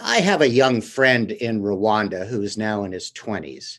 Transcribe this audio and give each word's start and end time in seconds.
I 0.00 0.20
have 0.20 0.40
a 0.40 0.48
young 0.48 0.80
friend 0.80 1.30
in 1.30 1.62
Rwanda 1.62 2.26
who 2.26 2.42
is 2.42 2.56
now 2.56 2.84
in 2.84 2.92
his 2.92 3.10
20s. 3.12 3.78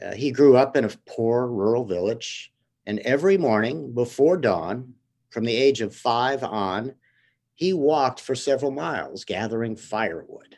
Uh, 0.00 0.12
he 0.12 0.30
grew 0.30 0.56
up 0.56 0.76
in 0.76 0.84
a 0.84 0.90
poor 1.06 1.46
rural 1.46 1.84
village, 1.84 2.52
and 2.86 2.98
every 3.00 3.36
morning 3.36 3.92
before 3.92 4.38
dawn, 4.38 4.94
from 5.28 5.44
the 5.44 5.54
age 5.54 5.80
of 5.80 5.94
five 5.94 6.42
on, 6.42 6.94
he 7.54 7.72
walked 7.72 8.20
for 8.20 8.34
several 8.34 8.70
miles 8.70 9.24
gathering 9.24 9.76
firewood. 9.76 10.56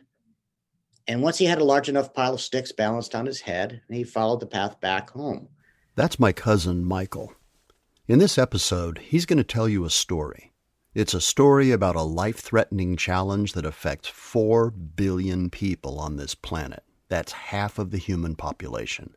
And 1.09 1.23
once 1.23 1.39
he 1.39 1.47
had 1.47 1.59
a 1.59 1.65
large 1.65 1.89
enough 1.89 2.15
pile 2.15 2.35
of 2.35 2.41
sticks 2.41 2.71
balanced 2.71 3.15
on 3.15 3.27
his 3.27 3.41
head, 3.41 3.83
he 3.91 4.05
followed 4.05 4.39
the 4.39 4.47
path 4.47 4.81
back 4.81 5.11
home. 5.11 5.49
That's 5.97 6.21
my 6.21 6.33
cousin, 6.33 6.85
Michael. 6.85 7.35
In 8.07 8.21
this 8.21 8.39
episode, 8.39 8.99
he's 8.99 9.27
going 9.27 9.39
to 9.39 9.45
tell 9.45 9.69
you 9.69 9.85
a 9.85 9.91
story. 9.91 10.52
It's 10.95 11.15
a 11.15 11.23
story 11.23 11.71
about 11.71 11.97
a 11.97 12.03
life 12.03 12.41
threatening 12.41 12.97
challenge 12.99 13.55
that 13.55 13.65
affects 13.65 14.09
4 14.09 14.71
billion 14.71 15.49
people 15.49 15.99
on 15.99 16.17
this 16.17 16.35
planet. 16.35 16.85
That's 17.09 17.33
half 17.33 17.79
of 17.79 17.91
the 17.91 17.99
human 17.99 18.37
population. 18.37 19.17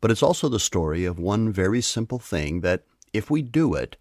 But 0.00 0.10
it's 0.10 0.22
also 0.22 0.48
the 0.48 0.58
story 0.58 1.04
of 1.04 1.18
one 1.18 1.52
very 1.52 1.82
simple 1.82 2.18
thing 2.18 2.62
that, 2.62 2.84
if 3.12 3.30
we 3.30 3.42
do 3.42 3.74
it, 3.74 3.98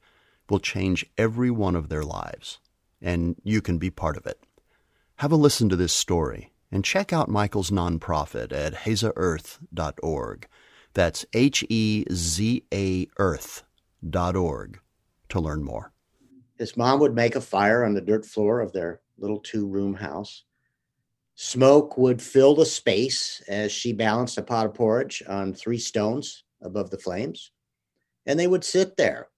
will 0.49 0.59
change 0.59 1.05
every 1.17 1.51
one 1.51 1.75
of 1.75 1.89
their 1.89 2.03
lives. 2.03 2.59
And 3.01 3.35
you 3.43 3.61
can 3.61 3.77
be 3.77 3.89
part 3.89 4.15
of 4.15 4.25
it. 4.25 4.41
Have 5.17 5.33
a 5.33 5.35
listen 5.35 5.67
to 5.67 5.75
this 5.75 5.93
story 5.93 6.53
and 6.71 6.85
check 6.85 7.11
out 7.11 7.27
Michael's 7.27 7.71
nonprofit 7.71 8.53
at 8.53 8.73
hezaearth.org. 8.73 10.47
That's 10.93 11.25
H 11.33 11.65
E 11.67 12.05
Z 12.09 12.63
A 12.73 13.07
Earth.org 13.17 14.79
to 15.27 15.39
learn 15.41 15.63
more. 15.63 15.90
His 16.61 16.77
mom 16.77 16.99
would 16.99 17.15
make 17.15 17.35
a 17.35 17.41
fire 17.41 17.83
on 17.83 17.95
the 17.95 18.01
dirt 18.01 18.23
floor 18.23 18.59
of 18.59 18.71
their 18.71 19.01
little 19.17 19.39
two 19.39 19.65
room 19.65 19.95
house. 19.95 20.43
Smoke 21.33 21.97
would 21.97 22.21
fill 22.21 22.53
the 22.53 22.67
space 22.67 23.41
as 23.47 23.71
she 23.71 23.93
balanced 23.93 24.37
a 24.37 24.43
pot 24.43 24.67
of 24.67 24.75
porridge 24.75 25.23
on 25.27 25.55
three 25.55 25.79
stones 25.79 26.43
above 26.61 26.91
the 26.91 26.99
flames. 26.99 27.49
And 28.27 28.39
they 28.39 28.45
would 28.45 28.63
sit 28.63 28.95
there, 28.95 29.29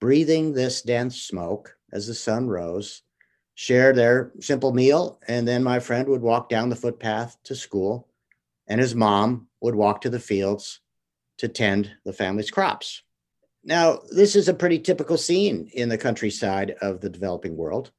breathing 0.00 0.54
this 0.54 0.80
dense 0.80 1.20
smoke 1.20 1.76
as 1.92 2.06
the 2.06 2.14
sun 2.14 2.48
rose 2.48 3.02
share 3.54 3.92
their 3.92 4.32
simple 4.40 4.72
meal, 4.72 5.20
and 5.28 5.46
then 5.46 5.62
my 5.62 5.78
friend 5.78 6.08
would 6.08 6.22
walk 6.22 6.48
down 6.48 6.70
the 6.70 6.74
footpath 6.74 7.36
to 7.42 7.54
school, 7.54 8.08
and 8.66 8.80
his 8.80 8.94
mom 8.94 9.46
would 9.60 9.74
walk 9.74 10.00
to 10.00 10.08
the 10.08 10.18
fields 10.18 10.80
to 11.36 11.48
tend 11.48 11.90
the 12.06 12.14
family's 12.14 12.50
crops. 12.50 13.02
Now, 13.64 14.00
this 14.10 14.34
is 14.34 14.48
a 14.48 14.54
pretty 14.54 14.78
typical 14.78 15.16
scene 15.16 15.70
in 15.74 15.88
the 15.88 15.98
countryside 15.98 16.74
of 16.80 17.00
the 17.00 17.10
developing 17.10 17.56
world. 17.56 17.92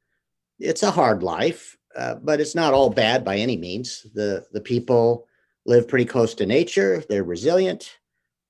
It's 0.59 0.83
a 0.83 0.91
hard 0.91 1.23
life, 1.23 1.77
uh, 1.95 2.15
but 2.15 2.41
it's 2.41 2.55
not 2.55 2.73
all 2.73 2.89
bad 2.89 3.23
by 3.23 3.37
any 3.37 3.57
means. 3.57 4.05
The, 4.13 4.45
the 4.51 4.61
people 4.61 5.27
live 5.65 5.87
pretty 5.87 6.05
close 6.05 6.33
to 6.35 6.45
nature, 6.45 7.03
they're 7.07 7.23
resilient, 7.23 7.97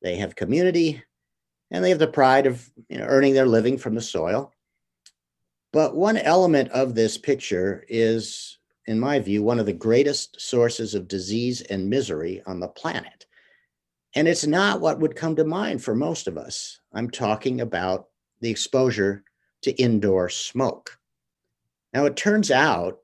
they 0.02 0.16
have 0.16 0.36
community, 0.36 1.04
and 1.70 1.84
they 1.84 1.90
have 1.90 2.00
the 2.00 2.08
pride 2.08 2.48
of 2.48 2.68
you 2.90 2.98
know, 2.98 3.06
earning 3.06 3.34
their 3.34 3.46
living 3.46 3.78
from 3.78 3.94
the 3.94 4.02
soil. 4.02 4.52
But 5.72 5.96
one 5.96 6.18
element 6.18 6.70
of 6.70 6.94
this 6.96 7.18
picture 7.18 7.84
is, 7.88 8.60
in 8.86 9.00
my 9.00 9.20
view, 9.20 9.44
one 9.44 9.60
of 9.60 9.66
the 9.66 9.74
greatest 9.74 10.40
sources 10.40 10.94
of 10.94 11.08
disease 11.08 11.62
and 11.62 11.90
misery 11.90 12.42
on 12.46 12.60
the 12.60 12.68
planet. 12.68 13.26
And 14.16 14.28
it's 14.28 14.46
not 14.46 14.80
what 14.80 15.00
would 15.00 15.16
come 15.16 15.36
to 15.38 15.44
mind 15.44 15.84
for 15.84 15.96
most 15.96 16.28
of 16.28 16.38
us. 16.38 16.80
I'm 16.94 17.10
talking 17.10 17.62
about 17.62 18.08
the 18.42 18.52
exposure 18.52 19.24
to 19.64 19.72
indoor 19.72 20.30
smoke. 20.30 20.98
Now, 21.94 22.06
it 22.06 22.16
turns 22.16 22.52
out 22.52 23.00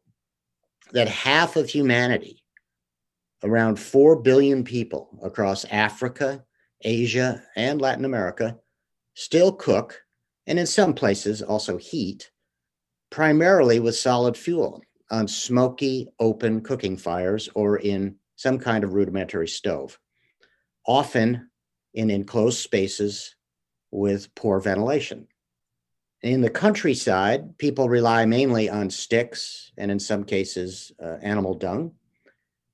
that 0.92 1.08
half 1.08 1.56
of 1.56 1.70
humanity, 1.70 2.44
around 3.44 3.80
4 3.80 4.18
billion 4.18 4.64
people 4.64 5.20
across 5.24 5.66
Africa, 5.66 6.44
Asia, 6.82 7.44
and 7.56 7.82
Latin 7.82 8.06
America, 8.06 8.58
still 9.14 9.52
cook, 9.52 10.02
and 10.48 10.60
in 10.60 10.66
some 10.66 10.94
places 10.94 11.42
also 11.42 11.78
heat, 11.78 12.32
primarily 13.10 13.80
with 13.80 13.95
solid 13.95 14.36
fuel 14.36 14.82
on 15.12 15.28
smoky, 15.28 16.08
open 16.20 16.62
cooking 16.62 16.98
fires 16.98 17.50
or 17.56 17.78
in 17.78 18.16
some 18.36 18.60
kind 18.60 18.83
of 18.83 18.94
rudimentary 18.94 19.48
stove, 19.48 20.00
often 20.89 21.48
in 21.94 22.10
enclosed 22.10 22.58
spaces 22.58 23.36
with 23.92 24.33
poor 24.33 24.60
ventilation. 24.60 25.27
In 26.23 26.42
the 26.42 26.50
countryside, 26.50 27.55
people 27.60 27.88
rely 27.88 28.26
mainly 28.26 28.70
on 28.70 28.89
sticks 28.89 29.72
and, 29.77 29.92
in 29.92 30.00
some 30.00 30.23
cases, 30.23 30.92
uh, 31.02 31.17
animal 31.22 31.54
dung. 31.54 31.92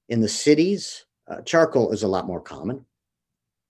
In 0.08 0.22
the 0.22 0.30
cities, 0.30 1.06
uh, 1.28 1.42
charcoal 1.42 1.92
is 1.92 2.04
a 2.04 2.08
lot 2.08 2.26
more 2.26 2.40
common. 2.40 2.86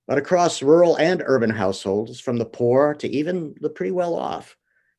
But 0.07 0.19
across 0.19 0.61
rural 0.61 0.95
and 0.97 1.23
urban 1.25 1.49
households, 1.49 2.19
from 2.19 2.37
the 2.37 2.45
poor 2.45 2.93
to 2.93 3.09
even 3.09 3.55
the 3.61 3.69
pretty 3.69 3.91
well 3.91 4.13
off, 4.13 4.55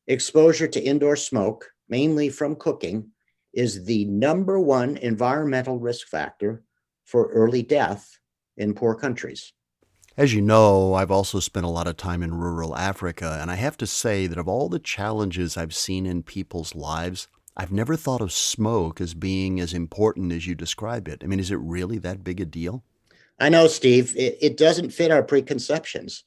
exposure 0.07 0.67
to 0.67 0.83
indoor 0.83 1.15
smoke, 1.15 1.71
mainly 1.87 2.27
from 2.27 2.57
cooking, 2.57 3.11
is 3.53 3.85
the 3.85 4.03
number 4.05 4.59
one 4.59 4.97
environmental 4.97 5.79
risk 5.79 6.07
factor 6.07 6.63
for 7.05 7.31
early 7.31 7.63
death 7.63 8.19
in 8.57 8.73
poor 8.73 8.95
countries. 8.95 9.53
As 10.17 10.33
you 10.33 10.41
know, 10.41 10.95
I've 10.95 11.11
also 11.11 11.39
spent 11.39 11.65
a 11.65 11.69
lot 11.69 11.87
of 11.87 11.95
time 11.95 12.23
in 12.23 12.33
rural 12.33 12.75
Africa, 12.75 13.37
and 13.39 13.51
I 13.51 13.55
have 13.55 13.77
to 13.77 13.87
say 13.87 14.25
that 14.25 14.39
of 14.39 14.47
all 14.47 14.67
the 14.67 14.79
challenges 14.79 15.55
I've 15.55 15.75
seen 15.75 16.07
in 16.07 16.23
people's 16.23 16.73
lives, 16.73 17.27
I've 17.55 17.71
never 17.71 17.95
thought 17.95 18.21
of 18.21 18.31
smoke 18.31 18.99
as 18.99 19.13
being 19.13 19.59
as 19.59 19.73
important 19.73 20.31
as 20.31 20.47
you 20.47 20.55
describe 20.55 21.07
it. 21.07 21.21
I 21.23 21.27
mean, 21.27 21.39
is 21.39 21.51
it 21.51 21.59
really 21.59 21.99
that 21.99 22.23
big 22.23 22.41
a 22.41 22.45
deal? 22.45 22.83
I 23.39 23.49
know, 23.49 23.67
Steve. 23.67 24.15
It, 24.17 24.37
it 24.41 24.57
doesn't 24.57 24.89
fit 24.89 25.11
our 25.11 25.23
preconceptions. 25.23 26.23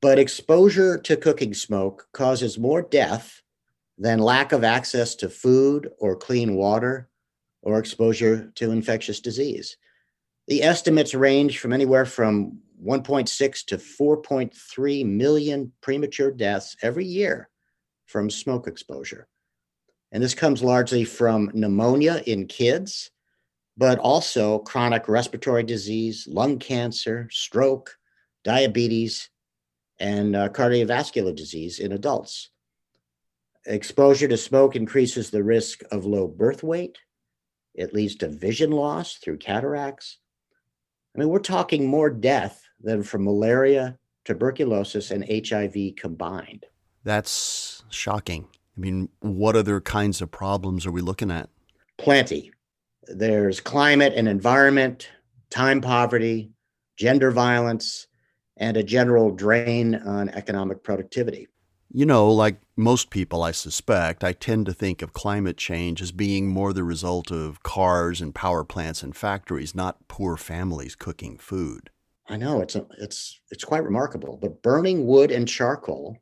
But 0.00 0.18
exposure 0.18 0.98
to 0.98 1.16
cooking 1.16 1.54
smoke 1.54 2.08
causes 2.12 2.58
more 2.58 2.82
death 2.82 3.42
than 3.96 4.18
lack 4.18 4.52
of 4.52 4.64
access 4.64 5.14
to 5.16 5.28
food 5.28 5.90
or 5.98 6.16
clean 6.16 6.56
water 6.56 7.08
or 7.62 7.78
exposure 7.78 8.50
to 8.56 8.70
infectious 8.70 9.20
disease. 9.20 9.76
The 10.46 10.62
estimates 10.62 11.14
range 11.14 11.58
from 11.58 11.72
anywhere 11.72 12.04
from 12.04 12.60
1.6 12.84 13.64
to 13.66 13.76
4.3 13.78 15.06
million 15.06 15.72
premature 15.80 16.30
deaths 16.30 16.76
every 16.82 17.06
year 17.06 17.48
from 18.06 18.28
smoke 18.28 18.66
exposure. 18.66 19.26
And 20.12 20.22
this 20.22 20.34
comes 20.34 20.62
largely 20.62 21.04
from 21.04 21.50
pneumonia 21.54 22.22
in 22.26 22.46
kids, 22.46 23.10
but 23.76 23.98
also 23.98 24.58
chronic 24.58 25.08
respiratory 25.08 25.62
disease, 25.62 26.28
lung 26.28 26.58
cancer, 26.58 27.28
stroke, 27.32 27.96
diabetes, 28.44 29.30
and 29.98 30.36
uh, 30.36 30.50
cardiovascular 30.50 31.34
disease 31.34 31.78
in 31.78 31.92
adults. 31.92 32.50
Exposure 33.66 34.28
to 34.28 34.36
smoke 34.36 34.76
increases 34.76 35.30
the 35.30 35.42
risk 35.42 35.80
of 35.90 36.04
low 36.04 36.28
birth 36.28 36.62
weight. 36.62 36.98
It 37.74 37.94
leads 37.94 38.16
to 38.16 38.28
vision 38.28 38.70
loss 38.70 39.14
through 39.14 39.38
cataracts. 39.38 40.18
I 41.14 41.20
mean, 41.20 41.28
we're 41.28 41.38
talking 41.38 41.86
more 41.86 42.10
death 42.10 42.62
than 42.80 43.02
from 43.02 43.24
malaria, 43.24 43.98
tuberculosis, 44.24 45.10
and 45.10 45.24
HIV 45.24 45.96
combined. 45.96 46.66
That's 47.04 47.84
shocking. 47.88 48.48
I 48.76 48.80
mean, 48.80 49.08
what 49.20 49.54
other 49.54 49.80
kinds 49.80 50.20
of 50.20 50.30
problems 50.30 50.86
are 50.86 50.90
we 50.90 51.00
looking 51.00 51.30
at? 51.30 51.48
Plenty. 51.98 52.50
There's 53.06 53.60
climate 53.60 54.14
and 54.16 54.26
environment, 54.26 55.08
time 55.50 55.80
poverty, 55.80 56.50
gender 56.96 57.30
violence, 57.30 58.08
and 58.56 58.76
a 58.76 58.82
general 58.82 59.30
drain 59.30 59.94
on 59.94 60.28
economic 60.30 60.82
productivity. 60.82 61.48
You 61.96 62.06
know, 62.06 62.28
like 62.28 62.56
most 62.76 63.10
people, 63.10 63.44
I 63.44 63.52
suspect, 63.52 64.24
I 64.24 64.32
tend 64.32 64.66
to 64.66 64.72
think 64.72 65.00
of 65.00 65.12
climate 65.12 65.56
change 65.56 66.02
as 66.02 66.10
being 66.10 66.48
more 66.48 66.72
the 66.72 66.82
result 66.82 67.30
of 67.30 67.62
cars 67.62 68.20
and 68.20 68.34
power 68.34 68.64
plants 68.64 69.04
and 69.04 69.14
factories, 69.14 69.76
not 69.76 70.08
poor 70.08 70.36
families 70.36 70.96
cooking 70.96 71.38
food. 71.38 71.90
I 72.28 72.36
know 72.36 72.60
it's 72.60 72.74
a, 72.74 72.84
it's 72.98 73.38
it's 73.52 73.62
quite 73.62 73.84
remarkable. 73.84 74.36
But 74.42 74.60
burning 74.60 75.06
wood 75.06 75.30
and 75.30 75.46
charcoal 75.46 76.18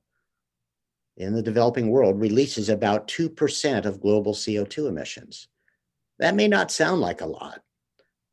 in 1.17 1.33
the 1.33 1.41
developing 1.41 1.89
world 1.89 2.21
releases 2.21 2.69
about 2.69 3.09
two 3.09 3.31
percent 3.31 3.87
of 3.87 4.03
global 4.03 4.35
CO 4.35 4.67
two 4.67 4.89
emissions. 4.89 5.49
That 6.19 6.35
may 6.35 6.49
not 6.49 6.71
sound 6.71 7.01
like 7.01 7.23
a 7.23 7.27
lot, 7.27 7.63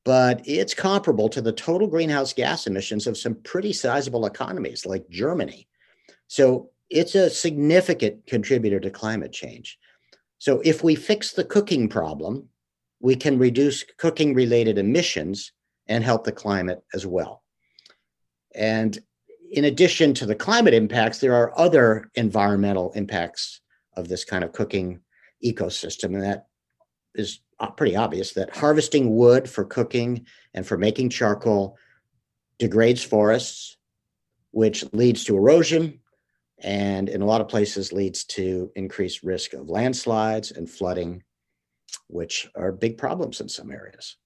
but 0.03 0.41
it's 0.45 0.74
comparable 0.74 1.30
to 1.30 1.41
the 1.41 1.53
total 1.53 1.88
greenhouse 1.88 2.33
gas 2.33 2.68
emissions 2.68 3.07
of 3.07 3.18
some 3.18 3.36
pretty 3.36 3.71
sizable 3.71 4.25
economies 4.25 4.86
like 4.86 5.09
Germany. 5.09 5.69
So 6.27 6.71
it's 6.89 7.15
a 7.15 7.30
significant 7.30 8.25
contributor 8.27 8.80
to 8.80 8.89
climate 8.89 9.31
change. 9.31 9.77
So 10.38 10.62
if 10.63 10.83
we 10.83 10.95
fix 10.95 11.33
the 11.33 11.44
cooking 11.44 11.89
problem, 11.89 12.50
we 13.00 13.15
can 13.15 13.38
reduce 13.38 13.83
cooking 13.97 14.33
related 14.33 14.77
emissions 14.77 15.51
and 15.88 16.03
help 16.03 16.24
the 16.24 16.31
climate 16.31 16.83
as 16.94 17.06
well. 17.06 17.44
And 18.56 18.97
in 19.51 19.65
addition 19.65 20.13
to 20.15 20.25
the 20.25 20.36
climate 20.36 20.74
impacts, 20.74 21.19
there 21.19 21.36
are 21.36 21.57
other 21.57 22.09
environmental 22.15 22.91
impacts 22.94 23.62
of 23.95 24.07
this 24.07 24.24
kind 24.24 24.44
of 24.44 24.53
cooking 24.53 25.00
ecosystem, 25.44 26.13
and 26.15 26.24
that 26.24 26.47
is 27.15 27.39
pretty 27.75 27.95
obvious 27.95 28.33
that 28.33 28.56
harvesting 28.56 29.15
wood 29.15 29.50
for 29.50 29.65
cooking 29.65 30.25
and 30.53 30.65
for 30.65 30.77
making 30.77 31.09
charcoal 31.09 31.77
degrades 32.59 33.03
forests, 33.03 33.77
which 34.51 34.86
leads 34.94 35.24
to 35.24 35.36
erosion 35.36 36.00
and 36.61 37.09
in 37.09 37.21
a 37.21 37.25
lot 37.25 37.41
of 37.41 37.47
places 37.47 37.94
leads 37.94 38.23
to 38.25 38.71
increased 38.75 39.23
risk 39.23 39.53
of 39.53 39.69
landslides 39.69 40.51
and 40.51 40.69
flooding, 40.69 41.23
which 42.07 42.50
are 42.56 42.71
big 42.71 42.97
problems 42.97 43.39
in 43.41 43.50
some 43.50 43.71
areas. 43.71 44.17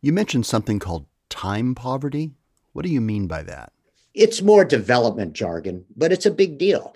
You 0.00 0.12
mentioned 0.12 0.46
something 0.46 0.78
called 0.78 1.06
time 1.28 1.74
poverty. 1.74 2.32
What 2.72 2.84
do 2.84 2.90
you 2.90 3.00
mean 3.00 3.26
by 3.26 3.42
that? 3.44 3.72
It's 4.14 4.42
more 4.42 4.64
development 4.64 5.32
jargon, 5.32 5.84
but 5.96 6.12
it's 6.12 6.26
a 6.26 6.30
big 6.30 6.58
deal. 6.58 6.94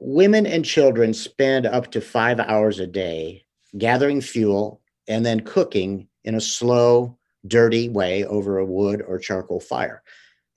Women 0.00 0.46
and 0.46 0.64
children 0.64 1.14
spend 1.14 1.66
up 1.66 1.90
to 1.92 2.00
five 2.00 2.40
hours 2.40 2.78
a 2.80 2.86
day 2.86 3.44
gathering 3.76 4.20
fuel 4.20 4.80
and 5.06 5.24
then 5.24 5.40
cooking 5.40 6.08
in 6.24 6.34
a 6.34 6.40
slow, 6.40 7.16
dirty 7.46 7.88
way 7.88 8.24
over 8.24 8.58
a 8.58 8.66
wood 8.66 9.02
or 9.06 9.18
charcoal 9.18 9.60
fire. 9.60 10.02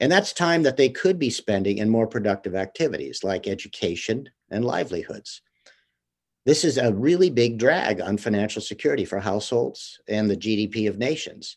And 0.01 0.11
that's 0.11 0.33
time 0.33 0.63
that 0.63 0.77
they 0.77 0.89
could 0.89 1.19
be 1.19 1.29
spending 1.29 1.77
in 1.77 1.87
more 1.87 2.07
productive 2.07 2.55
activities 2.55 3.23
like 3.23 3.47
education 3.47 4.27
and 4.49 4.65
livelihoods. 4.65 5.43
This 6.43 6.65
is 6.65 6.79
a 6.79 6.91
really 6.91 7.29
big 7.29 7.59
drag 7.59 8.01
on 8.01 8.17
financial 8.17 8.63
security 8.63 9.05
for 9.05 9.19
households 9.19 9.99
and 10.07 10.27
the 10.27 10.35
GDP 10.35 10.89
of 10.89 10.97
nations. 10.97 11.55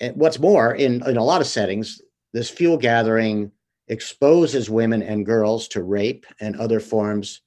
And 0.00 0.16
what's 0.16 0.38
more, 0.38 0.76
in, 0.76 1.04
in 1.04 1.16
a 1.16 1.24
lot 1.24 1.40
of 1.40 1.48
settings, 1.48 2.00
this 2.32 2.48
fuel 2.48 2.78
gathering 2.78 3.50
exposes 3.88 4.70
women 4.70 5.02
and 5.02 5.26
girls 5.26 5.66
to 5.68 5.82
rape 5.82 6.24
and 6.40 6.54
other 6.54 6.78
forms 6.78 7.42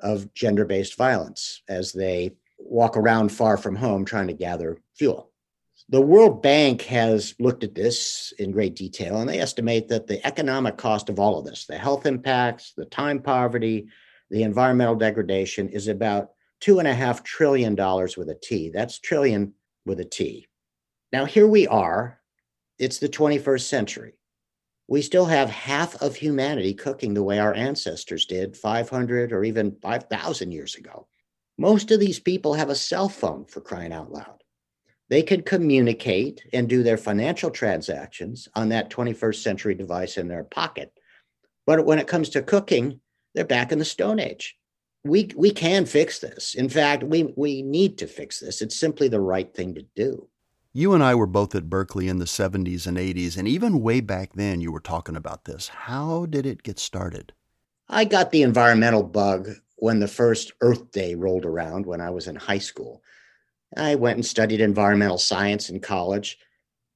of 0.00 0.32
gender 0.34 0.66
based 0.66 0.98
violence 0.98 1.62
as 1.70 1.90
they 1.90 2.32
walk 2.58 2.98
around 2.98 3.30
far 3.30 3.56
from 3.56 3.76
home 3.76 4.04
trying 4.04 4.26
to 4.26 4.34
gather 4.34 4.76
fuel. 4.94 5.27
The 5.90 6.00
World 6.02 6.42
Bank 6.42 6.82
has 6.82 7.34
looked 7.38 7.64
at 7.64 7.74
this 7.74 8.34
in 8.38 8.50
great 8.50 8.76
detail, 8.76 9.20
and 9.20 9.28
they 9.28 9.40
estimate 9.40 9.88
that 9.88 10.06
the 10.06 10.24
economic 10.26 10.76
cost 10.76 11.08
of 11.08 11.18
all 11.18 11.38
of 11.38 11.46
this, 11.46 11.64
the 11.64 11.78
health 11.78 12.04
impacts, 12.04 12.74
the 12.76 12.84
time 12.84 13.22
poverty, 13.22 13.88
the 14.30 14.42
environmental 14.42 14.96
degradation, 14.96 15.70
is 15.70 15.88
about 15.88 16.32
two 16.60 16.78
and 16.78 16.86
a 16.86 16.92
half 16.92 17.22
trillion 17.22 17.74
dollars 17.74 18.18
with 18.18 18.28
a 18.28 18.34
T. 18.34 18.68
That's 18.68 18.98
trillion 18.98 19.54
with 19.86 19.98
a 20.00 20.04
T. 20.04 20.46
Now, 21.10 21.24
here 21.24 21.46
we 21.46 21.66
are. 21.66 22.20
It's 22.78 22.98
the 22.98 23.08
21st 23.08 23.62
century. 23.62 24.12
We 24.88 25.00
still 25.00 25.24
have 25.24 25.48
half 25.48 26.02
of 26.02 26.16
humanity 26.16 26.74
cooking 26.74 27.14
the 27.14 27.22
way 27.22 27.38
our 27.38 27.54
ancestors 27.54 28.26
did 28.26 28.58
500 28.58 29.32
or 29.32 29.42
even 29.42 29.76
5,000 29.80 30.52
years 30.52 30.74
ago. 30.74 31.06
Most 31.56 31.90
of 31.90 31.98
these 31.98 32.20
people 32.20 32.54
have 32.54 32.68
a 32.68 32.74
cell 32.74 33.08
phone 33.08 33.46
for 33.46 33.62
crying 33.62 33.92
out 33.92 34.12
loud. 34.12 34.37
They 35.08 35.22
could 35.22 35.46
communicate 35.46 36.44
and 36.52 36.68
do 36.68 36.82
their 36.82 36.98
financial 36.98 37.50
transactions 37.50 38.48
on 38.54 38.68
that 38.68 38.90
21st 38.90 39.42
century 39.42 39.74
device 39.74 40.18
in 40.18 40.28
their 40.28 40.44
pocket. 40.44 40.92
But 41.66 41.86
when 41.86 41.98
it 41.98 42.06
comes 42.06 42.28
to 42.30 42.42
cooking, 42.42 43.00
they're 43.34 43.44
back 43.44 43.72
in 43.72 43.78
the 43.78 43.84
Stone 43.84 44.20
Age. 44.20 44.56
We, 45.04 45.30
we 45.36 45.50
can 45.50 45.86
fix 45.86 46.18
this. 46.18 46.54
In 46.54 46.68
fact, 46.68 47.02
we, 47.02 47.32
we 47.36 47.62
need 47.62 47.98
to 47.98 48.06
fix 48.06 48.40
this. 48.40 48.60
It's 48.60 48.78
simply 48.78 49.08
the 49.08 49.20
right 49.20 49.52
thing 49.54 49.74
to 49.74 49.86
do. 49.94 50.28
You 50.74 50.92
and 50.92 51.02
I 51.02 51.14
were 51.14 51.26
both 51.26 51.54
at 51.54 51.70
Berkeley 51.70 52.08
in 52.08 52.18
the 52.18 52.26
70s 52.26 52.86
and 52.86 52.98
80s, 52.98 53.36
and 53.36 53.48
even 53.48 53.80
way 53.80 54.00
back 54.00 54.34
then, 54.34 54.60
you 54.60 54.70
were 54.70 54.80
talking 54.80 55.16
about 55.16 55.44
this. 55.44 55.68
How 55.68 56.26
did 56.26 56.44
it 56.44 56.62
get 56.62 56.78
started? 56.78 57.32
I 57.88 58.04
got 58.04 58.30
the 58.30 58.42
environmental 58.42 59.02
bug 59.02 59.48
when 59.76 60.00
the 60.00 60.08
first 60.08 60.52
Earth 60.60 60.90
Day 60.90 61.14
rolled 61.14 61.46
around 61.46 61.86
when 61.86 62.00
I 62.00 62.10
was 62.10 62.26
in 62.28 62.36
high 62.36 62.58
school. 62.58 63.02
I 63.76 63.94
went 63.94 64.16
and 64.16 64.26
studied 64.26 64.60
environmental 64.60 65.18
science 65.18 65.68
in 65.68 65.80
college, 65.80 66.38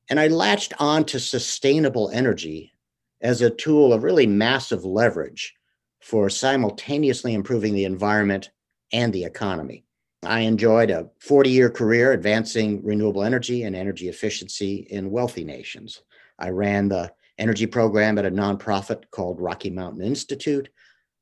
and 0.09 0.19
I 0.19 0.29
latched 0.29 0.73
on 0.79 1.05
to 1.07 1.21
sustainable 1.21 2.11
energy 2.11 2.73
as 3.21 3.41
a 3.41 3.51
tool 3.51 3.93
of 3.93 4.03
really 4.03 4.27
massive 4.27 4.85
leverage 4.85 5.55
for 6.01 6.29
simultaneously 6.29 7.35
improving 7.35 7.75
the 7.75 7.85
environment 7.85 8.51
and 8.93 9.13
the 9.13 9.25
economy. 9.25 9.85
I 10.25 10.41
enjoyed 10.41 10.91
a 10.91 11.09
40 11.21 11.51
year 11.51 11.71
career 11.71 12.13
advancing 12.13 12.83
renewable 12.85 13.25
energy 13.25 13.65
and 13.65 13.75
energy 13.75 14.09
efficiency 14.09 14.87
in 14.91 15.11
wealthy 15.11 15.45
nations. 15.45 16.03
I 16.39 16.51
ran 16.51 16.89
the 16.89 17.13
energy 17.39 17.67
program 17.67 18.19
at 18.19 18.27
a 18.27 18.31
nonprofit 18.31 19.05
called 19.11 19.41
Rocky 19.41 19.71
Mountain 19.71 20.03
Institute 20.03 20.69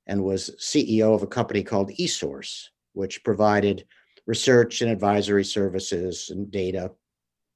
and 0.07 0.23
was 0.23 0.51
CEO 0.59 1.15
of 1.15 1.23
a 1.23 1.27
company 1.27 1.63
called 1.63 1.91
eSource, 1.99 2.67
which 2.93 3.25
provided 3.25 3.85
research 4.31 4.81
and 4.81 4.93
advisory 4.93 5.45
services 5.45 6.31
and 6.31 6.53
data 6.53 6.93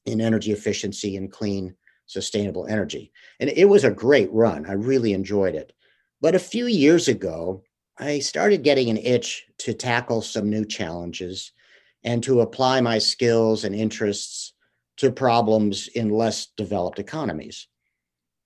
in 0.06 0.20
energy 0.20 0.50
efficiency 0.50 1.16
and 1.16 1.30
clean, 1.30 1.72
sustainable 2.06 2.66
energy. 2.66 3.12
And 3.38 3.48
it 3.48 3.66
was 3.66 3.84
a 3.84 3.92
great 3.92 4.28
run. 4.32 4.66
I 4.66 4.72
really 4.72 5.12
enjoyed 5.12 5.54
it. 5.54 5.72
But 6.20 6.34
a 6.34 6.40
few 6.40 6.66
years 6.66 7.06
ago, 7.06 7.62
I 7.96 8.18
started 8.18 8.64
getting 8.64 8.90
an 8.90 8.96
itch 8.96 9.46
to 9.58 9.72
tackle 9.72 10.20
some 10.20 10.50
new 10.50 10.64
challenges 10.64 11.52
and 12.02 12.24
to 12.24 12.40
apply 12.40 12.80
my 12.80 12.98
skills 12.98 13.62
and 13.62 13.72
interests 13.72 14.52
to 14.96 15.12
problems 15.12 15.86
in 15.86 16.08
less 16.08 16.46
developed 16.56 16.98
economies. 16.98 17.68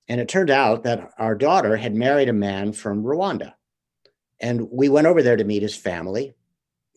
And 0.07 0.21
it 0.21 0.29
turned 0.29 0.51
out 0.51 0.83
that 0.83 1.13
our 1.19 1.35
daughter 1.35 1.79
had 1.79 1.95
married 1.95 2.29
a 2.29 2.35
man 2.35 2.75
from 2.75 3.03
Rwanda. 3.03 3.55
And 4.39 4.69
we 4.71 4.91
went 4.91 5.07
over 5.07 5.23
there 5.23 5.37
to 5.37 5.45
meet 5.45 5.63
his 5.63 5.77
family 5.77 6.35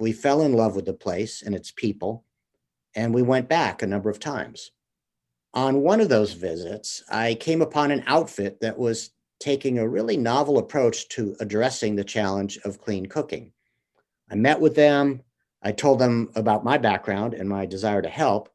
we 0.01 0.11
fell 0.11 0.41
in 0.41 0.53
love 0.53 0.75
with 0.75 0.85
the 0.85 0.93
place 0.93 1.43
and 1.43 1.53
its 1.53 1.69
people, 1.69 2.25
and 2.95 3.13
we 3.13 3.21
went 3.21 3.47
back 3.47 3.81
a 3.81 3.87
number 3.87 4.09
of 4.09 4.19
times. 4.19 4.71
On 5.53 5.81
one 5.81 6.01
of 6.01 6.09
those 6.09 6.33
visits, 6.33 7.03
I 7.07 7.35
came 7.35 7.61
upon 7.61 7.91
an 7.91 8.03
outfit 8.07 8.61
that 8.61 8.79
was 8.79 9.11
taking 9.39 9.77
a 9.77 9.87
really 9.87 10.17
novel 10.17 10.57
approach 10.57 11.07
to 11.09 11.35
addressing 11.39 11.95
the 11.95 12.03
challenge 12.03 12.57
of 12.65 12.81
clean 12.81 13.05
cooking. 13.05 13.53
I 14.29 14.35
met 14.35 14.59
with 14.59 14.75
them, 14.75 15.21
I 15.61 15.71
told 15.71 15.99
them 15.99 16.31
about 16.35 16.65
my 16.65 16.79
background 16.79 17.35
and 17.35 17.47
my 17.47 17.67
desire 17.67 18.01
to 18.01 18.09
help, 18.09 18.49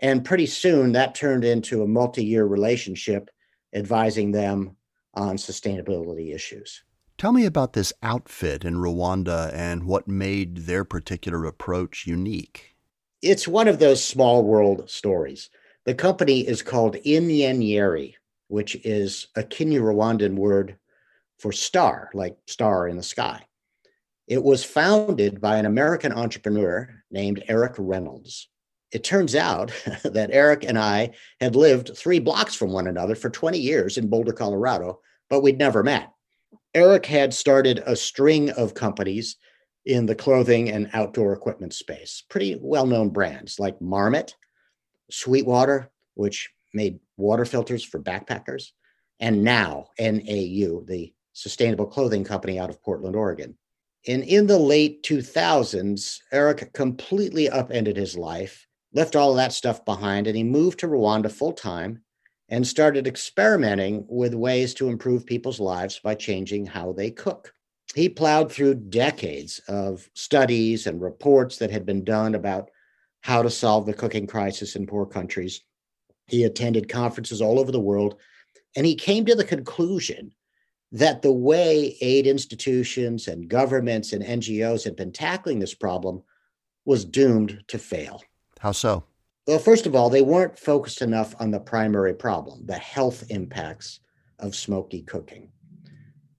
and 0.00 0.24
pretty 0.24 0.46
soon 0.46 0.92
that 0.92 1.14
turned 1.14 1.44
into 1.44 1.82
a 1.82 1.88
multi 1.88 2.24
year 2.24 2.44
relationship 2.44 3.30
advising 3.72 4.32
them 4.32 4.76
on 5.14 5.36
sustainability 5.36 6.34
issues. 6.34 6.82
Tell 7.22 7.30
me 7.30 7.46
about 7.46 7.72
this 7.72 7.92
outfit 8.02 8.64
in 8.64 8.74
Rwanda 8.74 9.54
and 9.54 9.84
what 9.84 10.08
made 10.08 10.56
their 10.66 10.82
particular 10.82 11.44
approach 11.44 12.04
unique. 12.04 12.74
It's 13.22 13.46
one 13.46 13.68
of 13.68 13.78
those 13.78 14.02
small 14.02 14.42
world 14.42 14.90
stories. 14.90 15.48
The 15.84 15.94
company 15.94 16.40
is 16.40 16.62
called 16.62 16.96
Inyenyeri, 17.06 18.14
which 18.48 18.74
is 18.84 19.28
a 19.36 19.44
Kinyarwandan 19.44 20.34
word 20.34 20.78
for 21.38 21.52
star, 21.52 22.10
like 22.12 22.36
star 22.48 22.88
in 22.88 22.96
the 22.96 23.04
sky. 23.04 23.46
It 24.26 24.42
was 24.42 24.64
founded 24.64 25.40
by 25.40 25.58
an 25.58 25.66
American 25.66 26.10
entrepreneur 26.10 26.92
named 27.12 27.44
Eric 27.46 27.74
Reynolds. 27.78 28.48
It 28.90 29.04
turns 29.04 29.36
out 29.36 29.70
that 30.02 30.30
Eric 30.32 30.64
and 30.64 30.76
I 30.76 31.12
had 31.40 31.54
lived 31.54 31.96
three 31.96 32.18
blocks 32.18 32.56
from 32.56 32.72
one 32.72 32.88
another 32.88 33.14
for 33.14 33.30
20 33.30 33.60
years 33.60 33.96
in 33.96 34.08
Boulder, 34.08 34.32
Colorado, 34.32 34.98
but 35.30 35.44
we'd 35.44 35.58
never 35.58 35.84
met. 35.84 36.12
Eric 36.74 37.04
had 37.04 37.34
started 37.34 37.82
a 37.84 37.94
string 37.94 38.50
of 38.50 38.74
companies 38.74 39.36
in 39.84 40.06
the 40.06 40.14
clothing 40.14 40.70
and 40.70 40.88
outdoor 40.94 41.34
equipment 41.34 41.74
space, 41.74 42.22
pretty 42.30 42.58
well 42.60 42.86
known 42.86 43.10
brands 43.10 43.58
like 43.58 43.80
Marmot, 43.80 44.34
Sweetwater, 45.10 45.90
which 46.14 46.50
made 46.72 46.98
water 47.18 47.44
filters 47.44 47.84
for 47.84 48.00
backpackers, 48.00 48.70
and 49.20 49.44
now 49.44 49.88
NAU, 49.98 50.82
the 50.86 51.12
sustainable 51.34 51.86
clothing 51.86 52.24
company 52.24 52.58
out 52.58 52.70
of 52.70 52.82
Portland, 52.82 53.16
Oregon. 53.16 53.56
And 54.08 54.22
in 54.24 54.46
the 54.46 54.58
late 54.58 55.02
2000s, 55.02 56.20
Eric 56.32 56.72
completely 56.72 57.50
upended 57.50 57.96
his 57.96 58.16
life, 58.16 58.66
left 58.94 59.14
all 59.14 59.30
of 59.30 59.36
that 59.36 59.52
stuff 59.52 59.84
behind, 59.84 60.26
and 60.26 60.36
he 60.36 60.42
moved 60.42 60.80
to 60.80 60.88
Rwanda 60.88 61.30
full 61.30 61.52
time 61.52 62.02
and 62.52 62.66
started 62.66 63.06
experimenting 63.06 64.04
with 64.08 64.34
ways 64.34 64.74
to 64.74 64.90
improve 64.90 65.24
people's 65.24 65.58
lives 65.58 65.98
by 65.98 66.14
changing 66.14 66.66
how 66.66 66.92
they 66.92 67.10
cook. 67.10 67.54
He 67.94 68.10
plowed 68.10 68.52
through 68.52 68.74
decades 68.74 69.58
of 69.68 70.06
studies 70.12 70.86
and 70.86 71.00
reports 71.00 71.56
that 71.56 71.70
had 71.70 71.86
been 71.86 72.04
done 72.04 72.34
about 72.34 72.70
how 73.22 73.42
to 73.42 73.48
solve 73.48 73.86
the 73.86 73.94
cooking 73.94 74.26
crisis 74.26 74.76
in 74.76 74.86
poor 74.86 75.06
countries. 75.06 75.62
He 76.26 76.44
attended 76.44 76.90
conferences 76.90 77.40
all 77.40 77.58
over 77.58 77.72
the 77.72 77.80
world, 77.80 78.16
and 78.76 78.84
he 78.84 78.96
came 78.96 79.24
to 79.24 79.34
the 79.34 79.44
conclusion 79.44 80.32
that 80.92 81.22
the 81.22 81.32
way 81.32 81.96
aid 82.02 82.26
institutions 82.26 83.28
and 83.28 83.48
governments 83.48 84.12
and 84.12 84.22
NGOs 84.22 84.84
had 84.84 84.94
been 84.94 85.10
tackling 85.10 85.58
this 85.58 85.74
problem 85.74 86.22
was 86.84 87.06
doomed 87.06 87.64
to 87.68 87.78
fail. 87.78 88.22
How 88.58 88.72
so? 88.72 89.04
Well, 89.46 89.58
first 89.58 89.86
of 89.86 89.96
all, 89.96 90.08
they 90.08 90.22
weren't 90.22 90.56
focused 90.56 91.02
enough 91.02 91.34
on 91.40 91.50
the 91.50 91.58
primary 91.58 92.14
problem, 92.14 92.64
the 92.64 92.74
health 92.74 93.24
impacts 93.28 93.98
of 94.38 94.54
smoky 94.54 95.02
cooking. 95.02 95.50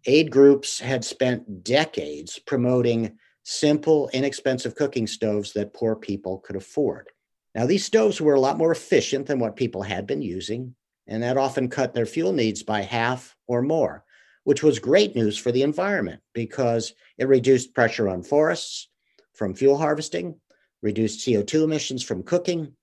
Aid 0.05 0.31
groups 0.31 0.79
had 0.79 1.03
spent 1.03 1.65
decades 1.65 2.39
promoting 2.39 3.17
simple, 3.43 4.09
inexpensive 4.13 4.75
cooking 4.75 5.05
stoves 5.05 5.51
that 5.51 5.73
poor 5.73 5.97
people 5.97 6.39
could 6.39 6.55
afford. 6.55 7.09
Now, 7.53 7.65
these 7.65 7.83
stoves 7.83 8.21
were 8.21 8.35
a 8.35 8.39
lot 8.39 8.57
more 8.57 8.71
efficient 8.71 9.25
than 9.25 9.39
what 9.39 9.57
people 9.57 9.81
had 9.81 10.07
been 10.07 10.21
using, 10.21 10.73
and 11.05 11.21
that 11.23 11.37
often 11.37 11.67
cut 11.67 11.93
their 11.93 12.05
fuel 12.05 12.31
needs 12.31 12.63
by 12.63 12.81
half 12.83 13.35
or 13.47 13.61
more, 13.61 14.05
which 14.45 14.63
was 14.63 14.79
great 14.79 15.13
news 15.13 15.37
for 15.37 15.51
the 15.51 15.63
environment 15.63 16.21
because 16.33 16.93
it 17.17 17.27
reduced 17.27 17.73
pressure 17.73 18.07
on 18.07 18.23
forests 18.23 18.87
from 19.33 19.53
fuel 19.53 19.77
harvesting, 19.77 20.39
reduced 20.81 21.27
CO2 21.27 21.65
emissions 21.65 22.01
from 22.01 22.23
cooking, 22.23 22.73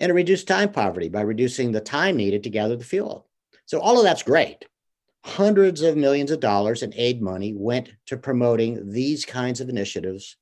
and 0.00 0.10
it 0.10 0.14
reduced 0.14 0.48
time 0.48 0.72
poverty 0.72 1.08
by 1.08 1.20
reducing 1.20 1.70
the 1.70 1.80
time 1.80 2.16
needed 2.16 2.42
to 2.42 2.50
gather 2.50 2.74
the 2.74 2.84
fuel. 2.84 3.28
So, 3.66 3.78
all 3.78 3.98
of 3.98 4.04
that's 4.04 4.22
great. 4.22 4.64
Hundreds 5.24 5.82
of 5.82 5.96
millions 5.96 6.30
of 6.30 6.40
dollars 6.40 6.82
in 6.82 6.94
aid 6.96 7.20
money 7.20 7.52
went 7.54 7.92
to 8.06 8.16
promoting 8.16 8.90
these 8.90 9.26
kinds 9.26 9.60
of 9.60 9.68
initiatives 9.68 10.36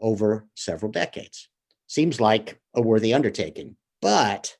over 0.00 0.46
several 0.54 0.90
decades. 0.90 1.48
Seems 1.86 2.20
like 2.20 2.58
a 2.74 2.80
worthy 2.80 3.12
undertaking. 3.12 3.76
But 4.00 4.56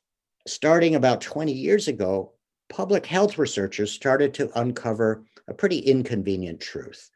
starting 0.47 0.93
about 0.93 1.21
20 1.21 1.51
years 1.51 1.87
ago, 1.87 2.33
public 2.69 3.07
health 3.07 3.39
researchers 3.39 3.91
started 3.91 4.35
to 4.35 4.51
uncover 4.57 5.25
a 5.47 5.53
pretty 5.53 5.79
inconvenient 5.79 6.61
truth. 6.61 7.09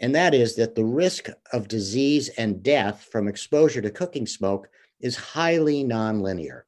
And 0.00 0.14
that 0.14 0.34
is 0.34 0.56
that 0.56 0.74
the 0.74 0.84
risk 0.84 1.28
of 1.52 1.68
disease 1.68 2.28
and 2.30 2.62
death 2.62 3.08
from 3.10 3.26
exposure 3.26 3.82
to 3.82 3.90
cooking 3.90 4.26
smoke 4.26 4.68
is 5.00 5.16
highly 5.16 5.84
nonlinear. 5.84 6.62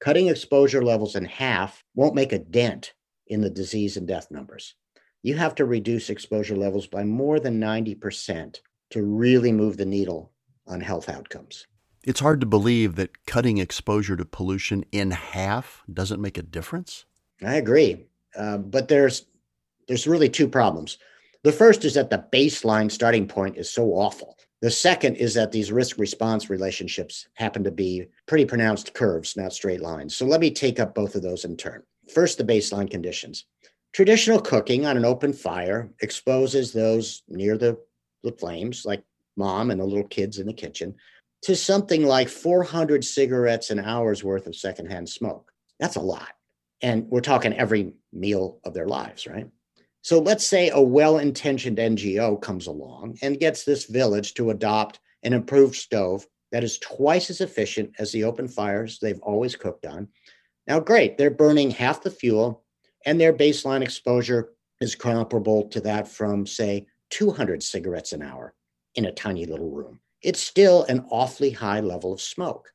Cutting 0.00 0.28
exposure 0.28 0.84
levels 0.84 1.16
in 1.16 1.24
half 1.24 1.82
won't 1.94 2.14
make 2.14 2.32
a 2.32 2.38
dent 2.38 2.94
in 3.26 3.40
the 3.40 3.50
disease 3.50 3.96
and 3.96 4.06
death 4.06 4.30
numbers. 4.30 4.74
You 5.22 5.36
have 5.36 5.54
to 5.56 5.64
reduce 5.64 6.10
exposure 6.10 6.56
levels 6.56 6.86
by 6.86 7.04
more 7.04 7.40
than 7.40 7.60
90% 7.60 8.58
to 8.90 9.02
really 9.02 9.52
move 9.52 9.76
the 9.76 9.86
needle 9.86 10.32
on 10.66 10.80
health 10.80 11.08
outcomes. 11.08 11.66
It's 12.04 12.20
hard 12.20 12.40
to 12.40 12.46
believe 12.46 12.96
that 12.96 13.24
cutting 13.26 13.58
exposure 13.58 14.16
to 14.16 14.26
pollution 14.26 14.84
in 14.92 15.10
half 15.10 15.82
doesn't 15.90 16.20
make 16.20 16.36
a 16.36 16.42
difference. 16.42 17.06
I 17.42 17.54
agree, 17.54 18.04
uh, 18.36 18.58
but 18.58 18.88
there's 18.88 19.26
there's 19.88 20.06
really 20.06 20.28
two 20.28 20.48
problems. 20.48 20.98
The 21.42 21.52
first 21.52 21.84
is 21.84 21.94
that 21.94 22.10
the 22.10 22.24
baseline 22.32 22.90
starting 22.90 23.26
point 23.26 23.56
is 23.56 23.70
so 23.70 23.92
awful. 23.92 24.36
The 24.64 24.70
second 24.70 25.16
is 25.16 25.34
that 25.34 25.52
these 25.52 25.70
risk 25.70 25.98
response 25.98 26.48
relationships 26.48 27.28
happen 27.34 27.64
to 27.64 27.70
be 27.70 28.06
pretty 28.26 28.46
pronounced 28.46 28.94
curves, 28.94 29.36
not 29.36 29.52
straight 29.52 29.82
lines. 29.82 30.16
So 30.16 30.24
let 30.24 30.40
me 30.40 30.50
take 30.50 30.80
up 30.80 30.94
both 30.94 31.14
of 31.14 31.20
those 31.20 31.44
in 31.44 31.58
turn. 31.58 31.82
First, 32.14 32.38
the 32.38 32.44
baseline 32.44 32.90
conditions. 32.90 33.44
Traditional 33.92 34.40
cooking 34.40 34.86
on 34.86 34.96
an 34.96 35.04
open 35.04 35.34
fire 35.34 35.90
exposes 36.00 36.72
those 36.72 37.24
near 37.28 37.58
the, 37.58 37.76
the 38.22 38.32
flames, 38.32 38.86
like 38.86 39.04
mom 39.36 39.70
and 39.70 39.78
the 39.78 39.84
little 39.84 40.08
kids 40.08 40.38
in 40.38 40.46
the 40.46 40.54
kitchen, 40.54 40.94
to 41.42 41.54
something 41.54 42.06
like 42.06 42.30
400 42.30 43.04
cigarettes 43.04 43.68
an 43.68 43.80
hour's 43.80 44.24
worth 44.24 44.46
of 44.46 44.56
secondhand 44.56 45.10
smoke. 45.10 45.52
That's 45.78 45.96
a 45.96 46.00
lot. 46.00 46.30
And 46.80 47.06
we're 47.10 47.20
talking 47.20 47.52
every 47.52 47.92
meal 48.14 48.60
of 48.64 48.72
their 48.72 48.88
lives, 48.88 49.26
right? 49.26 49.50
So 50.04 50.20
let's 50.20 50.46
say 50.46 50.70
a 50.70 50.80
well 50.80 51.18
intentioned 51.18 51.78
NGO 51.78 52.40
comes 52.40 52.66
along 52.66 53.18
and 53.22 53.40
gets 53.40 53.64
this 53.64 53.86
village 53.86 54.34
to 54.34 54.50
adopt 54.50 55.00
an 55.22 55.32
improved 55.32 55.74
stove 55.74 56.26
that 56.52 56.62
is 56.62 56.78
twice 56.78 57.30
as 57.30 57.40
efficient 57.40 57.90
as 57.98 58.12
the 58.12 58.24
open 58.24 58.46
fires 58.46 58.98
they've 58.98 59.20
always 59.22 59.56
cooked 59.56 59.86
on 59.86 60.08
now, 60.66 60.80
great, 60.80 61.18
they're 61.18 61.30
burning 61.30 61.70
half 61.70 62.02
the 62.02 62.10
fuel, 62.10 62.64
and 63.04 63.20
their 63.20 63.32
baseline 63.32 63.82
exposure 63.82 64.52
is 64.80 64.94
comparable 64.94 65.68
to 65.68 65.80
that 65.82 66.08
from, 66.08 66.46
say, 66.46 66.86
200 67.10 67.62
cigarettes 67.62 68.12
an 68.12 68.22
hour 68.22 68.54
in 68.94 69.04
a 69.04 69.12
tiny 69.12 69.44
little 69.44 69.70
room. 69.70 70.00
It's 70.22 70.40
still 70.40 70.84
an 70.84 71.04
awfully 71.10 71.50
high 71.50 71.80
level 71.80 72.12
of 72.14 72.20
smoke. 72.20 72.72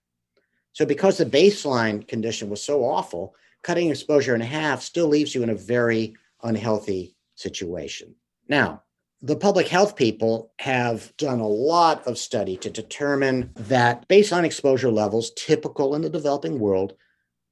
So, 0.74 0.86
because 0.86 1.18
the 1.18 1.26
baseline 1.26 2.08
condition 2.08 2.50
was 2.50 2.64
so 2.64 2.84
awful, 2.84 3.34
cutting 3.64 3.90
exposure 3.90 4.36
in 4.36 4.42
half 4.42 4.84
still 4.84 5.08
leaves 5.08 5.34
you 5.34 5.42
in 5.42 5.50
a 5.50 5.56
very 5.56 6.16
unhealthy 6.44 7.16
situation. 7.40 8.16
Now, 8.48 8.84
the 9.22 9.36
public 9.36 9.68
health 9.68 9.96
people 9.96 10.54
have 10.60 11.16
done 11.18 11.40
a 11.40 11.48
lot 11.48 12.06
of 12.08 12.18
study 12.18 12.56
to 12.58 12.70
determine 12.70 13.52
that 13.56 14.08
based 14.08 14.32
on 14.32 14.46
exposure 14.46 14.92
levels 14.92 15.32
typical 15.36 15.96
in 15.96 16.02
the 16.02 16.10
developing 16.10 16.60
world 16.60 16.94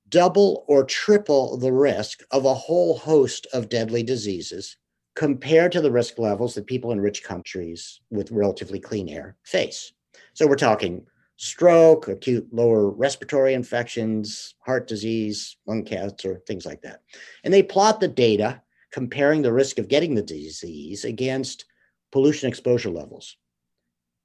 double 0.09 0.63
or 0.67 0.85
triple 0.85 1.57
the 1.57 1.73
risk 1.73 2.21
of 2.31 2.45
a 2.45 2.53
whole 2.53 2.97
host 2.97 3.45
of 3.51 3.67
deadly 3.67 4.03
diseases 4.03 4.77
compared 5.15 5.71
to 5.73 5.81
the 5.81 5.91
risk 5.91 6.17
levels 6.17 6.53
that 6.55 6.67
people 6.67 6.91
in 6.91 7.01
rich 7.01 7.23
countries 7.23 7.99
with 8.09 8.31
relatively 8.31 8.79
clean 8.79 9.09
air 9.09 9.35
face. 9.43 9.91
So 10.33 10.47
we're 10.47 10.55
talking 10.55 11.05
stroke, 11.37 12.07
acute 12.07 12.47
lower 12.51 12.89
respiratory 12.89 13.53
infections, 13.53 14.55
heart 14.59 14.87
disease, 14.87 15.57
lung 15.65 15.83
cancer, 15.83 16.41
things 16.47 16.65
like 16.65 16.81
that. 16.81 17.01
And 17.43 17.53
they 17.53 17.63
plot 17.63 17.99
the 17.99 18.07
data 18.07 18.61
comparing 18.91 19.41
the 19.41 19.53
risk 19.53 19.79
of 19.79 19.87
getting 19.87 20.15
the 20.15 20.21
disease 20.21 21.05
against 21.05 21.65
pollution 22.11 22.47
exposure 22.47 22.89
levels. 22.89 23.37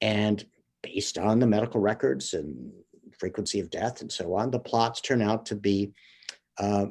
And 0.01 0.45
based 0.83 1.19
on 1.19 1.39
the 1.39 1.47
medical 1.47 1.81
records 1.81 2.35
and 2.35 2.73
frequency 3.19 3.61
of 3.61 3.71
death, 3.71 4.01
and 4.01 4.11
so 4.11 4.35
on, 4.35 4.51
the 4.51 4.59
plots 4.59 5.01
turn 5.01 5.23
out 5.23 5.47
to 5.47 5.55
be 5.55 5.93
uh, 6.59 6.87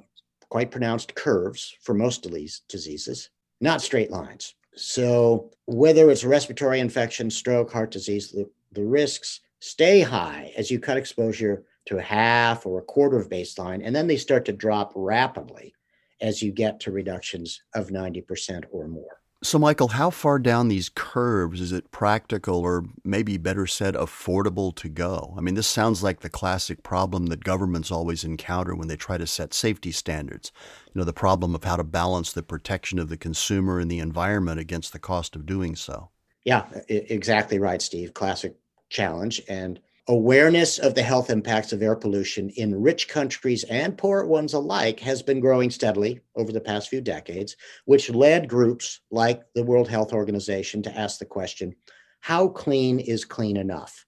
quite 0.49 0.71
pronounced 0.71 1.15
curves 1.15 1.75
for 1.81 1.93
most 1.93 2.25
of 2.25 2.33
these 2.33 2.61
diseases, 2.67 3.29
not 3.59 3.81
straight 3.81 4.11
lines. 4.11 4.55
So, 4.75 5.51
whether 5.65 6.09
it's 6.09 6.23
respiratory 6.23 6.79
infection, 6.79 7.29
stroke, 7.29 7.71
heart 7.71 7.91
disease, 7.91 8.31
the, 8.31 8.49
the 8.71 8.85
risks 8.85 9.41
stay 9.59 10.01
high 10.01 10.53
as 10.55 10.71
you 10.71 10.79
cut 10.79 10.97
exposure 10.97 11.65
to 11.87 11.97
half 11.97 12.65
or 12.65 12.79
a 12.79 12.83
quarter 12.83 13.19
of 13.19 13.29
baseline, 13.29 13.81
and 13.83 13.93
then 13.95 14.07
they 14.07 14.17
start 14.17 14.45
to 14.45 14.53
drop 14.53 14.93
rapidly 14.95 15.73
as 16.21 16.41
you 16.41 16.51
get 16.51 16.79
to 16.81 16.91
reductions 16.91 17.61
of 17.75 17.89
90% 17.89 18.65
or 18.71 18.87
more. 18.87 19.21
So, 19.43 19.57
Michael, 19.57 19.87
how 19.87 20.11
far 20.11 20.37
down 20.37 20.67
these 20.67 20.89
curves 20.89 21.61
is 21.61 21.71
it 21.71 21.89
practical 21.89 22.57
or 22.57 22.85
maybe 23.03 23.37
better 23.37 23.65
said, 23.65 23.95
affordable 23.95 24.75
to 24.75 24.87
go? 24.87 25.33
I 25.35 25.41
mean, 25.41 25.55
this 25.55 25.65
sounds 25.65 26.03
like 26.03 26.19
the 26.19 26.29
classic 26.29 26.83
problem 26.83 27.25
that 27.27 27.43
governments 27.43 27.89
always 27.89 28.23
encounter 28.23 28.75
when 28.75 28.87
they 28.87 28.97
try 28.97 29.17
to 29.17 29.25
set 29.25 29.55
safety 29.55 29.91
standards. 29.91 30.51
You 30.93 30.99
know, 30.99 31.05
the 31.05 31.11
problem 31.11 31.55
of 31.55 31.63
how 31.63 31.75
to 31.75 31.83
balance 31.83 32.31
the 32.31 32.43
protection 32.43 32.99
of 32.99 33.09
the 33.09 33.17
consumer 33.17 33.79
and 33.79 33.89
the 33.89 33.97
environment 33.97 34.59
against 34.59 34.93
the 34.93 34.99
cost 34.99 35.35
of 35.35 35.47
doing 35.47 35.75
so. 35.75 36.11
Yeah, 36.45 36.67
exactly 36.87 37.57
right, 37.57 37.81
Steve. 37.81 38.13
Classic 38.13 38.55
challenge. 38.89 39.41
And 39.49 39.79
awareness 40.07 40.79
of 40.79 40.95
the 40.95 41.03
health 41.03 41.29
impacts 41.29 41.71
of 41.71 41.81
air 41.81 41.95
pollution 41.95 42.49
in 42.51 42.81
rich 42.81 43.07
countries 43.07 43.63
and 43.65 43.97
poor 43.97 44.25
ones 44.25 44.53
alike 44.53 44.99
has 44.99 45.21
been 45.21 45.39
growing 45.39 45.69
steadily 45.69 46.19
over 46.35 46.51
the 46.51 46.59
past 46.59 46.89
few 46.89 47.01
decades, 47.01 47.55
which 47.85 48.09
led 48.09 48.49
groups 48.49 48.99
like 49.11 49.43
the 49.53 49.63
World 49.63 49.87
Health 49.87 50.11
Organization 50.11 50.81
to 50.83 50.97
ask 50.97 51.19
the 51.19 51.25
question 51.25 51.75
how 52.19 52.47
clean 52.47 52.99
is 52.99 53.25
clean 53.25 53.57
enough? 53.57 54.05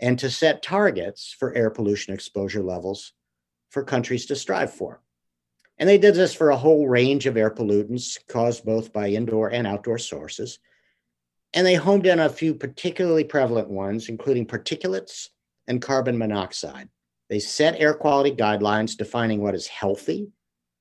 And 0.00 0.18
to 0.18 0.30
set 0.30 0.62
targets 0.62 1.34
for 1.38 1.54
air 1.54 1.70
pollution 1.70 2.14
exposure 2.14 2.62
levels 2.62 3.12
for 3.70 3.84
countries 3.84 4.26
to 4.26 4.36
strive 4.36 4.72
for. 4.72 5.00
And 5.78 5.88
they 5.88 5.98
did 5.98 6.14
this 6.14 6.34
for 6.34 6.50
a 6.50 6.56
whole 6.56 6.88
range 6.88 7.26
of 7.26 7.36
air 7.36 7.50
pollutants 7.50 8.18
caused 8.28 8.64
both 8.64 8.92
by 8.92 9.08
indoor 9.08 9.48
and 9.48 9.66
outdoor 9.66 9.98
sources. 9.98 10.58
And 11.54 11.64
they 11.64 11.76
homed 11.76 12.06
in 12.06 12.18
a 12.18 12.28
few 12.28 12.52
particularly 12.52 13.22
prevalent 13.22 13.70
ones, 13.70 14.08
including 14.08 14.44
particulates 14.44 15.28
and 15.68 15.80
carbon 15.80 16.18
monoxide. 16.18 16.88
They 17.30 17.38
set 17.38 17.80
air 17.80 17.94
quality 17.94 18.32
guidelines 18.32 18.96
defining 18.96 19.40
what 19.40 19.54
is 19.54 19.68
healthy, 19.68 20.28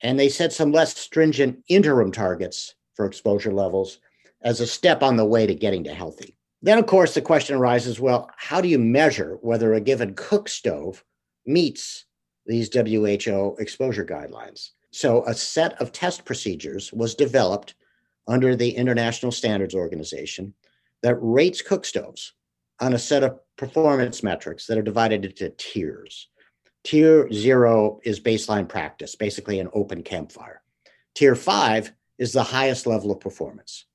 and 0.01 0.19
they 0.19 0.29
set 0.29 0.51
some 0.51 0.71
less 0.71 0.97
stringent 0.97 1.63
interim 1.69 2.11
targets 2.11 2.73
for 2.95 3.05
exposure 3.05 3.53
levels 3.53 3.99
as 4.41 4.59
a 4.59 4.67
step 4.67 5.03
on 5.03 5.15
the 5.15 5.25
way 5.25 5.45
to 5.45 5.53
getting 5.53 5.83
to 5.83 5.93
healthy. 5.93 6.35
Then, 6.63 6.79
of 6.79 6.87
course, 6.87 7.13
the 7.13 7.21
question 7.21 7.55
arises 7.55 7.99
well, 7.99 8.29
how 8.35 8.59
do 8.59 8.67
you 8.67 8.79
measure 8.79 9.37
whether 9.41 9.73
a 9.73 9.81
given 9.81 10.15
cook 10.15 10.49
stove 10.49 11.03
meets 11.45 12.05
these 12.45 12.69
WHO 12.73 13.57
exposure 13.59 14.05
guidelines? 14.05 14.71
So, 14.91 15.23
a 15.25 15.33
set 15.33 15.79
of 15.81 15.91
test 15.91 16.25
procedures 16.25 16.91
was 16.91 17.15
developed 17.15 17.75
under 18.27 18.55
the 18.55 18.71
International 18.71 19.31
Standards 19.31 19.75
Organization 19.75 20.53
that 21.03 21.15
rates 21.21 21.61
cook 21.61 21.85
stoves 21.85 22.33
on 22.79 22.93
a 22.93 22.99
set 22.99 23.23
of 23.23 23.39
performance 23.57 24.23
metrics 24.23 24.65
that 24.65 24.77
are 24.77 24.83
divided 24.83 25.25
into 25.25 25.49
tiers. 25.51 26.29
Tier 26.83 27.31
zero 27.31 27.99
is 28.03 28.19
baseline 28.19 28.67
practice, 28.67 29.15
basically 29.15 29.59
an 29.59 29.69
open 29.73 30.01
campfire. 30.01 30.61
Tier 31.15 31.35
five 31.35 31.93
is 32.17 32.33
the 32.33 32.43
highest 32.43 32.87
level 32.87 33.11
of 33.11 33.19
performance. 33.19 33.85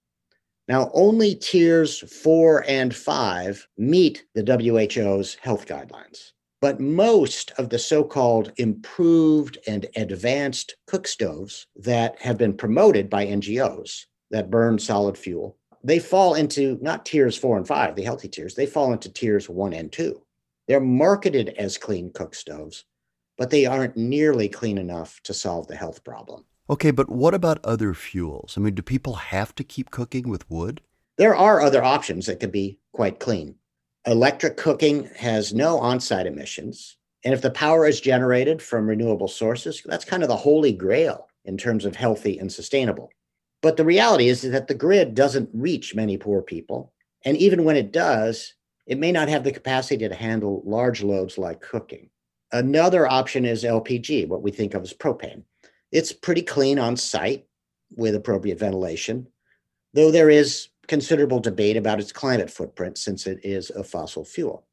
Now, 0.68 0.90
only 0.94 1.34
tiers 1.34 1.98
four 2.22 2.64
and 2.68 2.94
five 2.94 3.66
meet 3.76 4.24
the 4.34 4.42
WHO's 4.42 5.34
health 5.36 5.66
guidelines, 5.66 6.32
but 6.60 6.78
most 6.78 7.52
of 7.58 7.70
the 7.70 7.78
so 7.78 8.04
called 8.04 8.52
improved 8.58 9.58
and 9.66 9.86
advanced 9.96 10.76
cook 10.86 11.06
stoves 11.06 11.66
that 11.76 12.20
have 12.20 12.36
been 12.36 12.54
promoted 12.54 13.08
by 13.08 13.26
NGOs 13.26 14.04
that 14.30 14.50
burn 14.50 14.78
solid 14.78 15.16
fuel 15.16 15.57
they 15.84 15.98
fall 15.98 16.34
into 16.34 16.78
not 16.80 17.06
tiers 17.06 17.36
four 17.36 17.56
and 17.56 17.66
five, 17.66 17.94
the 17.94 18.02
healthy 18.02 18.28
tiers, 18.28 18.54
they 18.54 18.66
fall 18.66 18.92
into 18.92 19.12
tiers 19.12 19.48
one 19.48 19.72
and 19.72 19.90
two. 19.92 20.22
They're 20.66 20.80
marketed 20.80 21.50
as 21.58 21.78
clean 21.78 22.12
cook 22.12 22.34
stoves, 22.34 22.84
but 23.36 23.50
they 23.50 23.64
aren't 23.64 23.96
nearly 23.96 24.48
clean 24.48 24.78
enough 24.78 25.20
to 25.24 25.32
solve 25.32 25.66
the 25.66 25.76
health 25.76 26.04
problem. 26.04 26.44
Okay, 26.70 26.90
but 26.90 27.08
what 27.08 27.32
about 27.32 27.64
other 27.64 27.94
fuels? 27.94 28.54
I 28.56 28.60
mean, 28.60 28.74
do 28.74 28.82
people 28.82 29.14
have 29.14 29.54
to 29.54 29.64
keep 29.64 29.90
cooking 29.90 30.28
with 30.28 30.48
wood? 30.50 30.82
There 31.16 31.34
are 31.34 31.60
other 31.60 31.82
options 31.82 32.26
that 32.26 32.40
could 32.40 32.52
be 32.52 32.78
quite 32.92 33.20
clean. 33.20 33.54
Electric 34.06 34.56
cooking 34.56 35.08
has 35.16 35.54
no 35.54 35.78
on 35.78 36.00
site 36.00 36.26
emissions. 36.26 36.96
And 37.24 37.34
if 37.34 37.42
the 37.42 37.50
power 37.50 37.86
is 37.86 38.00
generated 38.00 38.62
from 38.62 38.86
renewable 38.86 39.28
sources, 39.28 39.82
that's 39.84 40.04
kind 40.04 40.22
of 40.22 40.28
the 40.28 40.36
holy 40.36 40.72
grail 40.72 41.28
in 41.44 41.56
terms 41.56 41.84
of 41.84 41.96
healthy 41.96 42.38
and 42.38 42.52
sustainable. 42.52 43.10
But 43.62 43.76
the 43.76 43.84
reality 43.84 44.28
is 44.28 44.42
that 44.42 44.68
the 44.68 44.74
grid 44.74 45.14
doesn't 45.14 45.50
reach 45.52 45.94
many 45.94 46.16
poor 46.16 46.42
people. 46.42 46.92
And 47.24 47.36
even 47.36 47.64
when 47.64 47.76
it 47.76 47.92
does, 47.92 48.54
it 48.86 48.98
may 48.98 49.12
not 49.12 49.28
have 49.28 49.44
the 49.44 49.52
capacity 49.52 50.08
to 50.08 50.14
handle 50.14 50.62
large 50.64 51.02
loads 51.02 51.38
like 51.38 51.60
cooking. 51.60 52.08
Another 52.52 53.06
option 53.06 53.44
is 53.44 53.64
LPG, 53.64 54.28
what 54.28 54.42
we 54.42 54.50
think 54.50 54.74
of 54.74 54.82
as 54.82 54.94
propane. 54.94 55.42
It's 55.92 56.12
pretty 56.12 56.42
clean 56.42 56.78
on 56.78 56.96
site 56.96 57.46
with 57.96 58.14
appropriate 58.14 58.58
ventilation, 58.58 59.26
though 59.92 60.10
there 60.10 60.30
is 60.30 60.68
considerable 60.86 61.40
debate 61.40 61.76
about 61.76 62.00
its 62.00 62.12
climate 62.12 62.50
footprint 62.50 62.96
since 62.96 63.26
it 63.26 63.40
is 63.42 63.70
a 63.70 63.84
fossil 63.84 64.24
fuel. 64.24 64.66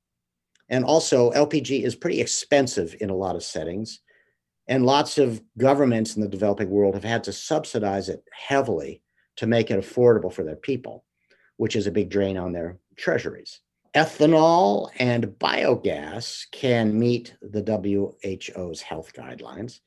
And 0.70 0.84
also, 0.84 1.32
LPG 1.32 1.84
is 1.84 1.96
pretty 1.96 2.22
expensive 2.22 2.96
in 3.00 3.10
a 3.10 3.16
lot 3.16 3.36
of 3.36 3.44
settings. 3.44 4.00
And 4.68 4.86
lots 4.86 5.18
of 5.18 5.42
governments 5.58 6.16
in 6.16 6.22
the 6.22 6.28
developing 6.28 6.70
world 6.70 6.96
have 6.96 7.04
had 7.04 7.24
to 7.26 7.34
subsidize 7.34 8.10
it 8.10 8.24
heavily 8.32 9.02
to 9.38 9.48
make 9.48 9.70
it 9.70 9.80
affordable 9.80 10.34
for 10.34 10.44
their 10.44 10.56
people, 10.56 11.06
which 11.58 11.76
is 11.76 11.88
a 11.88 11.92
big 11.92 12.10
drain 12.10 12.38
on 12.38 12.52
their 12.52 12.80
treasuries. 12.96 13.62
Ethanol 13.96 14.90
and 14.98 15.26
biogas 15.26 16.46
can 16.52 16.98
meet 16.98 17.36
the 17.42 17.62
WHO's 17.62 18.82
health 18.82 19.14
guidelines, 19.14 19.80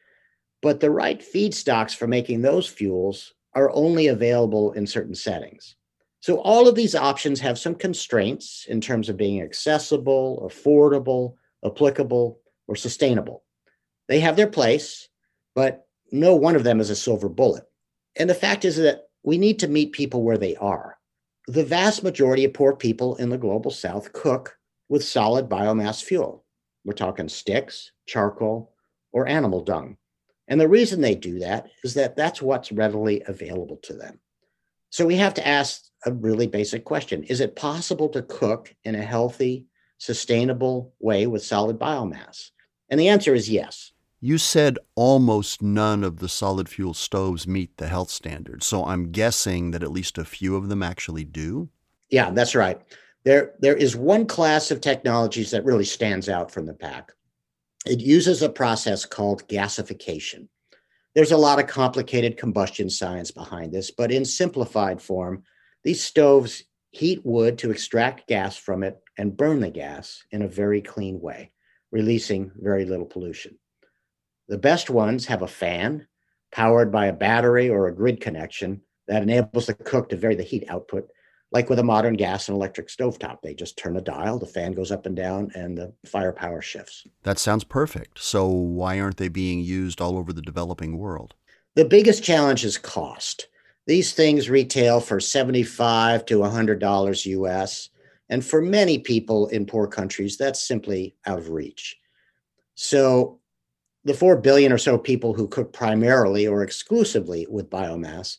but 0.62 0.80
the 0.80 0.90
right 0.90 1.20
feedstocks 1.20 1.94
for 1.94 2.06
making 2.06 2.40
those 2.40 2.66
fuels 2.66 3.35
are 3.54 3.70
only 3.73 4.06
available 4.06 4.73
in 4.73 4.87
certain 4.87 5.14
settings. 5.14 5.76
So, 6.20 6.40
all 6.40 6.66
of 6.66 6.75
these 6.75 6.94
options 6.94 7.38
have 7.40 7.58
some 7.58 7.75
constraints 7.75 8.66
in 8.68 8.80
terms 8.80 9.08
of 9.08 9.16
being 9.16 9.42
accessible, 9.42 10.49
affordable, 10.50 11.35
applicable, 11.64 12.40
or 12.66 12.76
sustainable. 12.76 13.44
They 14.08 14.20
have 14.20 14.36
their 14.36 14.48
place, 14.48 15.08
but 15.54 15.86
no 16.10 16.34
one 16.34 16.56
of 16.56 16.64
them 16.64 16.80
is 16.80 16.90
a 16.90 16.96
silver 16.96 17.28
bullet. 17.28 17.64
And 18.16 18.28
the 18.28 18.34
fact 18.34 18.64
is 18.64 18.76
that 18.76 19.08
we 19.22 19.38
need 19.38 19.58
to 19.60 19.68
meet 19.68 19.92
people 19.92 20.22
where 20.22 20.38
they 20.38 20.56
are. 20.56 20.98
The 21.46 21.64
vast 21.64 22.02
majority 22.02 22.44
of 22.44 22.54
poor 22.54 22.74
people 22.74 23.16
in 23.16 23.30
the 23.30 23.38
global 23.38 23.70
south 23.70 24.12
cook 24.12 24.56
with 24.88 25.04
solid 25.04 25.48
biomass 25.48 26.02
fuel. 26.02 26.44
We're 26.84 26.94
talking 26.94 27.28
sticks, 27.28 27.92
charcoal, 28.06 28.72
or 29.12 29.28
animal 29.28 29.62
dung. 29.62 29.96
And 30.48 30.60
the 30.60 30.68
reason 30.68 31.00
they 31.00 31.14
do 31.14 31.40
that 31.40 31.68
is 31.84 31.94
that 31.94 32.16
that's 32.16 32.40
what's 32.40 32.72
readily 32.72 33.22
available 33.26 33.78
to 33.84 33.92
them. 33.92 34.20
So 34.90 35.04
we 35.04 35.16
have 35.16 35.34
to 35.34 35.46
ask 35.46 35.82
a 36.06 36.12
really 36.12 36.46
basic 36.46 36.84
question 36.84 37.22
Is 37.24 37.40
it 37.40 37.56
possible 37.56 38.08
to 38.10 38.22
cook 38.22 38.74
in 38.84 38.94
a 38.94 39.02
healthy, 39.02 39.66
sustainable 39.98 40.94
way 40.98 41.26
with 41.26 41.44
solid 41.44 41.78
biomass? 41.78 42.50
And 42.88 42.98
the 42.98 43.08
answer 43.08 43.34
is 43.34 43.50
yes. 43.50 43.92
You 44.20 44.37
said 44.37 44.78
almost 44.96 45.62
none 45.62 46.02
of 46.02 46.18
the 46.18 46.28
solid 46.28 46.68
fuel 46.68 46.92
stoves 46.92 47.46
meet 47.46 47.76
the 47.76 47.87
health 47.87 48.10
standards. 48.10 48.66
So 48.66 48.84
I'm 48.84 49.12
guessing 49.12 49.70
that 49.70 49.82
at 49.82 49.92
least 49.92 50.18
a 50.18 50.25
few 50.25 50.56
of 50.56 50.68
them 50.68 50.82
actually 50.82 51.25
do. 51.25 51.68
Yeah, 52.10 52.30
that's 52.30 52.56
right. 52.56 52.80
There, 53.25 53.54
there 53.60 53.76
is 53.76 53.94
one 53.94 54.26
class 54.26 54.70
of 54.70 54.80
technologies 54.80 55.52
that 55.52 55.64
really 55.64 55.84
stands 55.84 56.28
out 56.28 56.50
from 56.50 56.66
the 56.66 56.75
pack. 56.75 57.12
It 57.87 58.00
uses 58.00 58.42
a 58.42 58.48
process 58.48 59.04
called 59.04 59.46
gasification. 59.48 60.48
There's 61.14 61.32
a 61.32 61.37
lot 61.37 61.60
of 61.60 61.68
complicated 61.68 62.36
combustion 62.36 62.90
science 62.90 63.30
behind 63.30 63.73
this, 63.73 63.90
but 63.90 64.10
in 64.10 64.25
simplified 64.25 65.00
form, 65.00 65.45
these 65.84 66.02
stoves 66.02 66.64
heat 66.90 67.25
wood 67.25 67.58
to 67.58 67.71
extract 67.71 68.26
gas 68.26 68.56
from 68.56 68.82
it 68.82 68.99
and 69.16 69.36
burn 69.36 69.60
the 69.60 69.71
gas 69.71 70.25
in 70.32 70.43
a 70.43 70.49
very 70.49 70.80
clean 70.82 71.21
way, 71.21 71.52
releasing 71.93 72.50
very 72.56 72.84
little 72.84 73.06
pollution. 73.06 73.56
The 74.49 74.58
best 74.58 74.89
ones 74.89 75.26
have 75.26 75.43
a 75.43 75.47
fan 75.47 76.06
powered 76.52 76.91
by 76.91 77.06
a 77.06 77.13
battery 77.13 77.69
or 77.69 77.87
a 77.87 77.95
grid 77.95 78.21
connection 78.21 78.80
that 79.06 79.23
enables 79.23 79.67
the 79.67 79.75
cook 79.75 80.08
to 80.08 80.17
vary 80.17 80.34
the 80.34 80.43
heat 80.43 80.65
output, 80.69 81.11
like 81.52 81.69
with 81.69 81.78
a 81.78 81.84
modern 81.84 82.15
gas 82.15 82.49
and 82.49 82.56
electric 82.56 82.89
stovetop. 82.89 83.43
They 83.43 83.54
just 83.54 83.76
turn 83.76 83.97
a 83.97 84.00
dial, 84.00 84.39
the 84.39 84.47
fan 84.47 84.73
goes 84.73 84.91
up 84.91 85.06
and 85.06 85.15
down, 85.15 85.50
and 85.54 85.76
the 85.76 85.93
firepower 86.06 86.63
shifts. 86.63 87.06
That 87.25 87.39
sounds 87.39 87.65
perfect. 87.65 88.19
So, 88.19 88.47
why 88.47 89.00
aren't 89.00 89.19
they 89.19 89.28
being 89.28 89.61
used 89.61 90.00
all 90.00 90.17
over 90.17 90.32
the 90.32 90.43
developing 90.43 90.97
world? 90.97 91.34
The 91.75 91.84
biggest 91.84 92.23
challenge 92.23 92.65
is 92.65 92.78
cost. 92.78 93.49
These 93.87 94.13
things 94.13 94.50
retail 94.50 95.00
for 95.00 95.21
75 95.21 96.26
to 96.26 96.39
$100 96.39 97.26
US. 97.26 97.89
And 98.30 98.45
for 98.45 98.61
many 98.61 98.99
people 98.99 99.47
in 99.49 99.65
poor 99.65 99.87
countries, 99.87 100.37
that's 100.37 100.67
simply 100.67 101.17
out 101.25 101.39
of 101.39 101.49
reach. 101.49 101.97
So 102.75 103.41
the 104.08 104.14
4 104.14 104.36
billion 104.38 104.73
or 104.73 104.78
so 104.78 104.99
people 104.99 105.34
who 105.34 105.47
cook 105.47 105.73
primarily 105.73 106.47
or 106.47 106.62
exclusively 106.62 107.47
with 107.49 107.71
biomass 107.71 108.38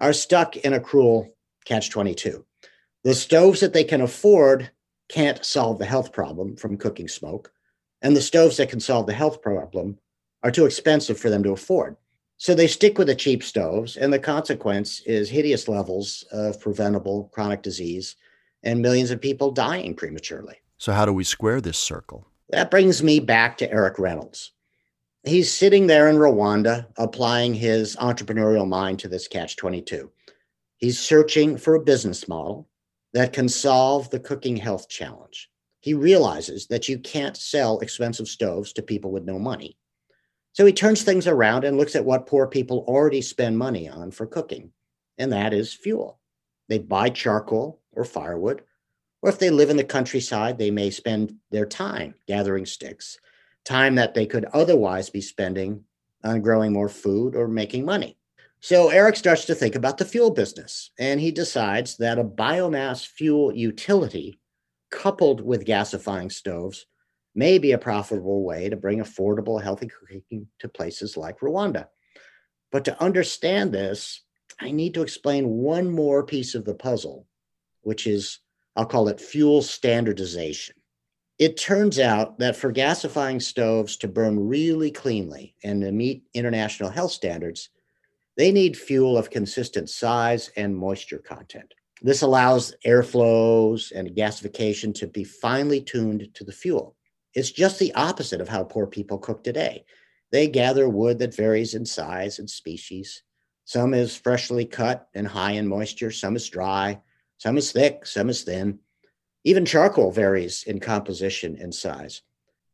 are 0.00 0.12
stuck 0.12 0.56
in 0.56 0.72
a 0.72 0.80
cruel 0.80 1.36
catch 1.64 1.90
22. 1.90 2.44
The 3.04 3.14
stoves 3.14 3.60
that 3.60 3.72
they 3.72 3.84
can 3.84 4.00
afford 4.00 4.70
can't 5.08 5.44
solve 5.44 5.78
the 5.78 5.84
health 5.84 6.12
problem 6.12 6.56
from 6.56 6.78
cooking 6.78 7.06
smoke, 7.06 7.52
and 8.00 8.16
the 8.16 8.22
stoves 8.22 8.56
that 8.56 8.70
can 8.70 8.80
solve 8.80 9.06
the 9.06 9.12
health 9.12 9.42
problem 9.42 9.98
are 10.42 10.50
too 10.50 10.64
expensive 10.64 11.18
for 11.18 11.28
them 11.28 11.42
to 11.42 11.52
afford. 11.52 11.96
So 12.38 12.54
they 12.54 12.66
stick 12.66 12.96
with 12.96 13.08
the 13.08 13.14
cheap 13.14 13.42
stoves, 13.42 13.98
and 13.98 14.10
the 14.10 14.18
consequence 14.18 15.00
is 15.00 15.28
hideous 15.28 15.68
levels 15.68 16.24
of 16.32 16.58
preventable 16.60 17.30
chronic 17.34 17.60
disease 17.62 18.16
and 18.62 18.80
millions 18.80 19.10
of 19.10 19.20
people 19.20 19.50
dying 19.50 19.94
prematurely. 19.94 20.56
So, 20.78 20.92
how 20.92 21.04
do 21.04 21.12
we 21.12 21.24
square 21.24 21.60
this 21.60 21.76
circle? 21.76 22.26
That 22.48 22.70
brings 22.70 23.02
me 23.02 23.20
back 23.20 23.58
to 23.58 23.70
Eric 23.70 23.98
Reynolds 23.98 24.52
he's 25.24 25.52
sitting 25.52 25.86
there 25.86 26.08
in 26.08 26.16
Rwanda 26.16 26.86
applying 26.96 27.54
his 27.54 27.96
entrepreneurial 27.96 28.66
mind 28.66 28.98
to 29.00 29.08
this 29.08 29.28
catch 29.28 29.56
22. 29.56 30.10
He's 30.78 30.98
searching 30.98 31.56
for 31.58 31.74
a 31.74 31.82
business 31.82 32.26
model 32.26 32.68
that 33.12 33.32
can 33.32 33.48
solve 33.48 34.08
the 34.10 34.20
cooking 34.20 34.56
health 34.56 34.88
challenge. 34.88 35.50
He 35.80 35.94
realizes 35.94 36.66
that 36.68 36.88
you 36.88 36.98
can't 36.98 37.36
sell 37.36 37.78
expensive 37.80 38.28
stoves 38.28 38.72
to 38.74 38.82
people 38.82 39.10
with 39.10 39.24
no 39.24 39.38
money. 39.38 39.76
So 40.52 40.66
he 40.66 40.72
turns 40.72 41.02
things 41.02 41.26
around 41.26 41.64
and 41.64 41.76
looks 41.76 41.94
at 41.96 42.04
what 42.04 42.26
poor 42.26 42.46
people 42.46 42.84
already 42.88 43.22
spend 43.22 43.56
money 43.56 43.88
on 43.88 44.10
for 44.10 44.26
cooking, 44.26 44.72
and 45.18 45.32
that 45.32 45.52
is 45.52 45.72
fuel. 45.72 46.18
They 46.68 46.78
buy 46.78 47.10
charcoal 47.10 47.80
or 47.92 48.04
firewood, 48.04 48.62
or 49.22 49.30
if 49.30 49.38
they 49.38 49.50
live 49.50 49.70
in 49.70 49.76
the 49.76 49.84
countryside, 49.84 50.58
they 50.58 50.70
may 50.70 50.90
spend 50.90 51.36
their 51.50 51.66
time 51.66 52.14
gathering 52.26 52.66
sticks 52.66 53.18
time 53.64 53.94
that 53.96 54.14
they 54.14 54.26
could 54.26 54.44
otherwise 54.46 55.10
be 55.10 55.20
spending 55.20 55.84
on 56.24 56.40
growing 56.40 56.72
more 56.72 56.88
food 56.88 57.34
or 57.34 57.48
making 57.48 57.84
money. 57.84 58.16
So 58.60 58.90
Eric 58.90 59.16
starts 59.16 59.46
to 59.46 59.54
think 59.54 59.74
about 59.74 59.96
the 59.96 60.04
fuel 60.04 60.30
business 60.30 60.90
and 60.98 61.18
he 61.18 61.30
decides 61.30 61.96
that 61.96 62.18
a 62.18 62.24
biomass 62.24 63.06
fuel 63.06 63.54
utility 63.54 64.38
coupled 64.90 65.40
with 65.40 65.64
gasifying 65.64 66.30
stoves 66.30 66.86
may 67.34 67.58
be 67.58 67.72
a 67.72 67.78
profitable 67.78 68.44
way 68.44 68.68
to 68.68 68.76
bring 68.76 68.98
affordable, 68.98 69.62
healthy 69.62 69.88
cooking 69.88 70.46
to 70.58 70.68
places 70.68 71.16
like 71.16 71.40
Rwanda. 71.40 71.86
But 72.70 72.84
to 72.84 73.02
understand 73.02 73.72
this, 73.72 74.22
I 74.60 74.72
need 74.72 74.94
to 74.94 75.02
explain 75.02 75.48
one 75.48 75.90
more 75.90 76.24
piece 76.24 76.54
of 76.54 76.64
the 76.64 76.74
puzzle, 76.74 77.26
which 77.82 78.06
is, 78.06 78.40
I'll 78.76 78.84
call 78.84 79.08
it 79.08 79.20
fuel 79.20 79.62
standardization. 79.62 80.74
It 81.40 81.56
turns 81.56 81.98
out 81.98 82.38
that 82.40 82.54
for 82.54 82.70
gasifying 82.70 83.40
stoves 83.40 83.96
to 83.96 84.08
burn 84.08 84.46
really 84.46 84.90
cleanly 84.90 85.54
and 85.64 85.80
to 85.80 85.90
meet 85.90 86.24
international 86.34 86.90
health 86.90 87.12
standards, 87.12 87.70
they 88.36 88.52
need 88.52 88.76
fuel 88.76 89.16
of 89.16 89.30
consistent 89.30 89.88
size 89.88 90.50
and 90.58 90.76
moisture 90.76 91.18
content. 91.18 91.72
This 92.02 92.20
allows 92.20 92.74
airflows 92.86 93.90
and 93.90 94.14
gasification 94.14 94.94
to 94.96 95.06
be 95.06 95.24
finely 95.24 95.80
tuned 95.80 96.28
to 96.34 96.44
the 96.44 96.52
fuel. 96.52 96.94
It's 97.32 97.50
just 97.50 97.78
the 97.78 97.94
opposite 97.94 98.42
of 98.42 98.48
how 98.50 98.64
poor 98.64 98.86
people 98.86 99.16
cook 99.16 99.42
today. 99.42 99.86
They 100.32 100.46
gather 100.46 100.90
wood 100.90 101.18
that 101.20 101.34
varies 101.34 101.72
in 101.72 101.86
size 101.86 102.38
and 102.38 102.50
species. 102.50 103.22
Some 103.64 103.94
is 103.94 104.14
freshly 104.14 104.66
cut 104.66 105.08
and 105.14 105.26
high 105.26 105.52
in 105.52 105.66
moisture, 105.66 106.10
some 106.10 106.36
is 106.36 106.50
dry, 106.50 107.00
some 107.38 107.56
is 107.56 107.72
thick, 107.72 108.04
some 108.04 108.28
is 108.28 108.42
thin. 108.42 108.80
Even 109.44 109.64
charcoal 109.64 110.10
varies 110.10 110.64
in 110.64 110.80
composition 110.80 111.56
and 111.60 111.74
size. 111.74 112.22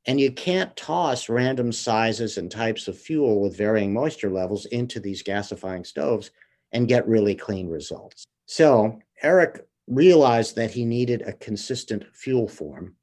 And 0.07 0.21
you 0.21 0.33
can't 0.33 0.77
toss 0.77 1.29
random 1.29 1.73
sizes 1.73 2.39
and 2.39 2.51
types 2.51 2.89
of 2.89 2.99
fuel 2.99 3.41
with 3.41 3.57
varying 3.57 3.93
moisture 3.93 4.31
levels 4.31 4.67
into 4.67 5.01
these 5.01 5.23
gasifying 5.23 5.87
stoves 5.87 6.31
and 6.73 6.89
get 6.89 7.09
really 7.09 7.35
clean 7.35 7.69
results. 7.69 8.27
So 8.47 8.99
Eric 9.23 9.67
realized 9.89 10.57
that 10.57 10.71
he 10.71 10.85
needed 10.85 11.23
a 11.23 11.33
consistent 11.33 12.05
fuel 12.15 12.49
form. 12.49 12.95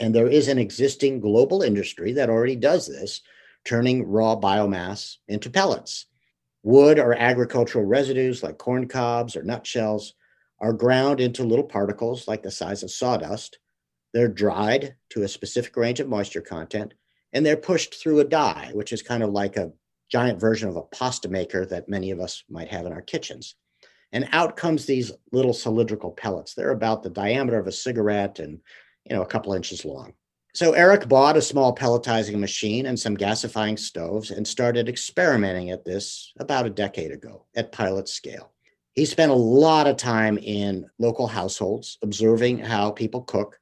And 0.00 0.14
there 0.14 0.28
is 0.28 0.48
an 0.48 0.58
existing 0.58 1.20
global 1.20 1.62
industry 1.62 2.12
that 2.12 2.30
already 2.30 2.56
does 2.56 2.86
this, 2.86 3.22
turning 3.64 4.06
raw 4.06 4.36
biomass 4.36 5.16
into 5.28 5.50
pellets. 5.50 6.06
Wood 6.64 6.98
or 6.98 7.14
agricultural 7.14 7.84
residues 7.84 8.42
like 8.42 8.58
corn 8.58 8.88
cobs 8.88 9.36
or 9.36 9.42
nutshells 9.42 10.14
are 10.60 10.72
ground 10.72 11.20
into 11.20 11.44
little 11.44 11.64
particles 11.64 12.28
like 12.28 12.42
the 12.42 12.50
size 12.50 12.82
of 12.82 12.90
sawdust. 12.90 13.58
They're 14.12 14.28
dried 14.28 14.94
to 15.10 15.22
a 15.22 15.28
specific 15.28 15.76
range 15.76 16.00
of 16.00 16.08
moisture 16.08 16.40
content, 16.40 16.94
and 17.32 17.44
they're 17.44 17.56
pushed 17.56 17.94
through 17.94 18.20
a 18.20 18.24
die, 18.24 18.70
which 18.74 18.92
is 18.92 19.02
kind 19.02 19.22
of 19.22 19.30
like 19.30 19.56
a 19.56 19.72
giant 20.10 20.40
version 20.40 20.68
of 20.68 20.76
a 20.76 20.82
pasta 20.82 21.28
maker 21.28 21.66
that 21.66 21.88
many 21.88 22.10
of 22.10 22.20
us 22.20 22.44
might 22.48 22.68
have 22.68 22.86
in 22.86 22.92
our 22.92 23.02
kitchens. 23.02 23.56
And 24.12 24.28
out 24.30 24.56
comes 24.56 24.86
these 24.86 25.10
little 25.32 25.52
cylindrical 25.52 26.12
pellets. 26.12 26.54
They're 26.54 26.70
about 26.70 27.02
the 27.02 27.10
diameter 27.10 27.58
of 27.58 27.66
a 27.66 27.72
cigarette 27.72 28.38
and 28.38 28.60
you 29.04 29.16
know 29.16 29.22
a 29.22 29.26
couple 29.26 29.54
inches 29.54 29.84
long. 29.84 30.14
So 30.54 30.72
Eric 30.72 31.08
bought 31.08 31.36
a 31.36 31.42
small 31.42 31.74
pelletizing 31.74 32.38
machine 32.38 32.86
and 32.86 32.98
some 32.98 33.16
gasifying 33.16 33.76
stoves 33.76 34.30
and 34.30 34.46
started 34.46 34.88
experimenting 34.88 35.70
at 35.70 35.84
this 35.84 36.32
about 36.38 36.64
a 36.64 36.70
decade 36.70 37.10
ago 37.10 37.46
at 37.56 37.72
pilot 37.72 38.08
scale. 38.08 38.53
He 38.94 39.04
spent 39.04 39.32
a 39.32 39.34
lot 39.34 39.88
of 39.88 39.96
time 39.96 40.38
in 40.38 40.88
local 40.98 41.26
households 41.26 41.98
observing 42.02 42.58
how 42.58 42.92
people 42.92 43.22
cook, 43.22 43.58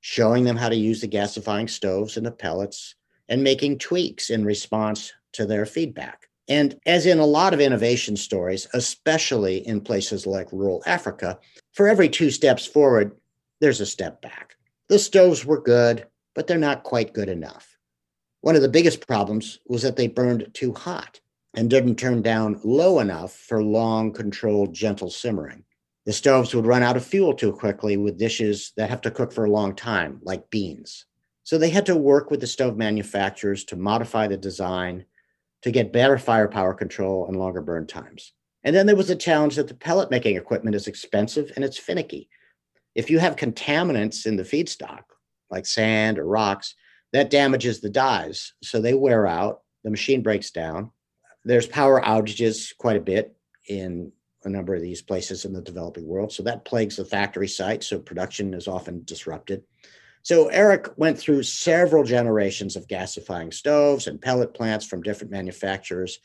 showing 0.00 0.44
them 0.44 0.56
how 0.56 0.70
to 0.70 0.76
use 0.76 1.02
the 1.02 1.08
gasifying 1.08 1.68
stoves 1.68 2.16
and 2.16 2.24
the 2.24 2.32
pellets, 2.32 2.94
and 3.28 3.44
making 3.44 3.78
tweaks 3.78 4.30
in 4.30 4.44
response 4.44 5.12
to 5.32 5.44
their 5.44 5.66
feedback. 5.66 6.28
And 6.48 6.80
as 6.86 7.04
in 7.04 7.18
a 7.18 7.26
lot 7.26 7.52
of 7.52 7.60
innovation 7.60 8.16
stories, 8.16 8.66
especially 8.72 9.66
in 9.68 9.82
places 9.82 10.26
like 10.26 10.50
rural 10.50 10.82
Africa, 10.86 11.38
for 11.72 11.86
every 11.86 12.08
two 12.08 12.30
steps 12.30 12.66
forward, 12.66 13.16
there's 13.60 13.80
a 13.80 13.86
step 13.86 14.22
back. 14.22 14.56
The 14.88 14.98
stoves 14.98 15.44
were 15.44 15.60
good, 15.60 16.06
but 16.34 16.46
they're 16.46 16.58
not 16.58 16.84
quite 16.84 17.12
good 17.12 17.28
enough. 17.28 17.76
One 18.40 18.56
of 18.56 18.62
the 18.62 18.68
biggest 18.68 19.06
problems 19.06 19.60
was 19.66 19.82
that 19.82 19.96
they 19.96 20.08
burned 20.08 20.48
too 20.54 20.72
hot 20.72 21.20
and 21.54 21.68
didn't 21.68 21.96
turn 21.96 22.22
down 22.22 22.60
low 22.64 23.00
enough 23.00 23.34
for 23.34 23.62
long, 23.62 24.12
controlled, 24.12 24.72
gentle 24.72 25.10
simmering. 25.10 25.64
The 26.06 26.12
stoves 26.12 26.54
would 26.54 26.66
run 26.66 26.82
out 26.82 26.96
of 26.96 27.04
fuel 27.04 27.34
too 27.34 27.52
quickly 27.52 27.96
with 27.96 28.18
dishes 28.18 28.72
that 28.76 28.90
have 28.90 29.00
to 29.02 29.10
cook 29.10 29.32
for 29.32 29.44
a 29.44 29.50
long 29.50 29.74
time, 29.74 30.20
like 30.22 30.50
beans. 30.50 31.06
So 31.42 31.58
they 31.58 31.70
had 31.70 31.86
to 31.86 31.96
work 31.96 32.30
with 32.30 32.40
the 32.40 32.46
stove 32.46 32.76
manufacturers 32.76 33.64
to 33.64 33.76
modify 33.76 34.28
the 34.28 34.36
design 34.36 35.04
to 35.62 35.70
get 35.70 35.92
better 35.92 36.16
firepower 36.16 36.74
control 36.74 37.26
and 37.26 37.36
longer 37.36 37.60
burn 37.60 37.86
times. 37.86 38.32
And 38.64 38.74
then 38.74 38.86
there 38.86 38.96
was 38.96 39.08
the 39.08 39.16
challenge 39.16 39.56
that 39.56 39.68
the 39.68 39.74
pellet 39.74 40.10
making 40.10 40.36
equipment 40.36 40.76
is 40.76 40.86
expensive 40.86 41.52
and 41.56 41.64
it's 41.64 41.78
finicky. 41.78 42.28
If 42.94 43.10
you 43.10 43.18
have 43.18 43.36
contaminants 43.36 44.26
in 44.26 44.36
the 44.36 44.42
feedstock, 44.42 45.02
like 45.50 45.66
sand 45.66 46.18
or 46.18 46.24
rocks, 46.24 46.74
that 47.12 47.30
damages 47.30 47.80
the 47.80 47.90
dies. 47.90 48.52
So 48.62 48.80
they 48.80 48.94
wear 48.94 49.26
out, 49.26 49.60
the 49.84 49.90
machine 49.90 50.22
breaks 50.22 50.50
down. 50.50 50.90
There's 51.44 51.66
power 51.66 52.00
outages 52.00 52.76
quite 52.76 52.96
a 52.96 53.00
bit 53.00 53.34
in 53.68 54.12
a 54.44 54.48
number 54.48 54.74
of 54.74 54.82
these 54.82 55.02
places 55.02 55.44
in 55.44 55.52
the 55.52 55.62
developing 55.62 56.06
world. 56.06 56.32
So 56.32 56.42
that 56.44 56.64
plagues 56.64 56.96
the 56.96 57.04
factory 57.04 57.48
site. 57.48 57.84
So 57.84 57.98
production 57.98 58.54
is 58.54 58.68
often 58.68 59.02
disrupted. 59.04 59.62
So 60.22 60.48
Eric 60.48 60.88
went 60.96 61.18
through 61.18 61.42
several 61.44 62.04
generations 62.04 62.76
of 62.76 62.86
gasifying 62.86 63.52
stoves 63.52 64.06
and 64.06 64.20
pellet 64.20 64.54
plants 64.54 64.86
from 64.86 65.02
different 65.02 65.30
manufacturers. 65.30 66.18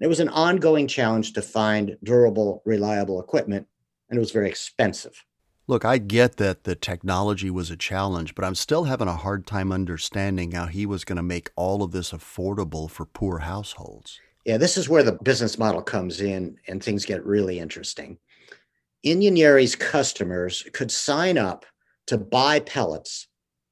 It 0.00 0.06
was 0.06 0.20
an 0.20 0.28
ongoing 0.28 0.86
challenge 0.86 1.32
to 1.34 1.42
find 1.42 1.96
durable, 2.02 2.62
reliable 2.64 3.20
equipment, 3.20 3.66
and 4.08 4.16
it 4.16 4.20
was 4.20 4.30
very 4.30 4.48
expensive. 4.48 5.24
Look, 5.68 5.84
I 5.84 5.98
get 5.98 6.36
that 6.36 6.64
the 6.64 6.74
technology 6.74 7.48
was 7.48 7.70
a 7.70 7.76
challenge, 7.76 8.34
but 8.34 8.44
I'm 8.44 8.56
still 8.56 8.84
having 8.84 9.08
a 9.08 9.16
hard 9.16 9.46
time 9.46 9.70
understanding 9.70 10.52
how 10.52 10.66
he 10.66 10.86
was 10.86 11.04
going 11.04 11.16
to 11.16 11.22
make 11.22 11.50
all 11.54 11.82
of 11.82 11.92
this 11.92 12.12
affordable 12.12 12.90
for 12.90 13.06
poor 13.06 13.38
households. 13.38 14.20
Yeah, 14.44 14.56
this 14.56 14.76
is 14.76 14.88
where 14.88 15.02
the 15.02 15.18
business 15.22 15.58
model 15.58 15.82
comes 15.82 16.20
in 16.20 16.56
and 16.66 16.82
things 16.82 17.04
get 17.04 17.24
really 17.24 17.58
interesting. 17.58 18.18
Inyenyeri's 19.04 19.76
customers 19.76 20.64
could 20.72 20.90
sign 20.90 21.38
up 21.38 21.64
to 22.06 22.18
buy 22.18 22.60
pellets 22.60 23.28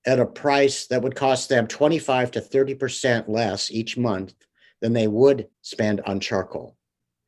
at 0.06 0.20
a 0.20 0.26
price 0.26 0.87
that 0.87 1.02
would 1.02 1.14
cost 1.14 1.48
them 1.48 1.66
25 1.66 2.30
to 2.33 2.40
30% 2.40 3.28
less 3.28 3.70
each 3.70 3.96
month 3.96 4.35
than 4.80 4.92
they 4.92 5.09
would 5.09 5.48
spend 5.62 6.00
on 6.02 6.20
charcoal. 6.20 6.76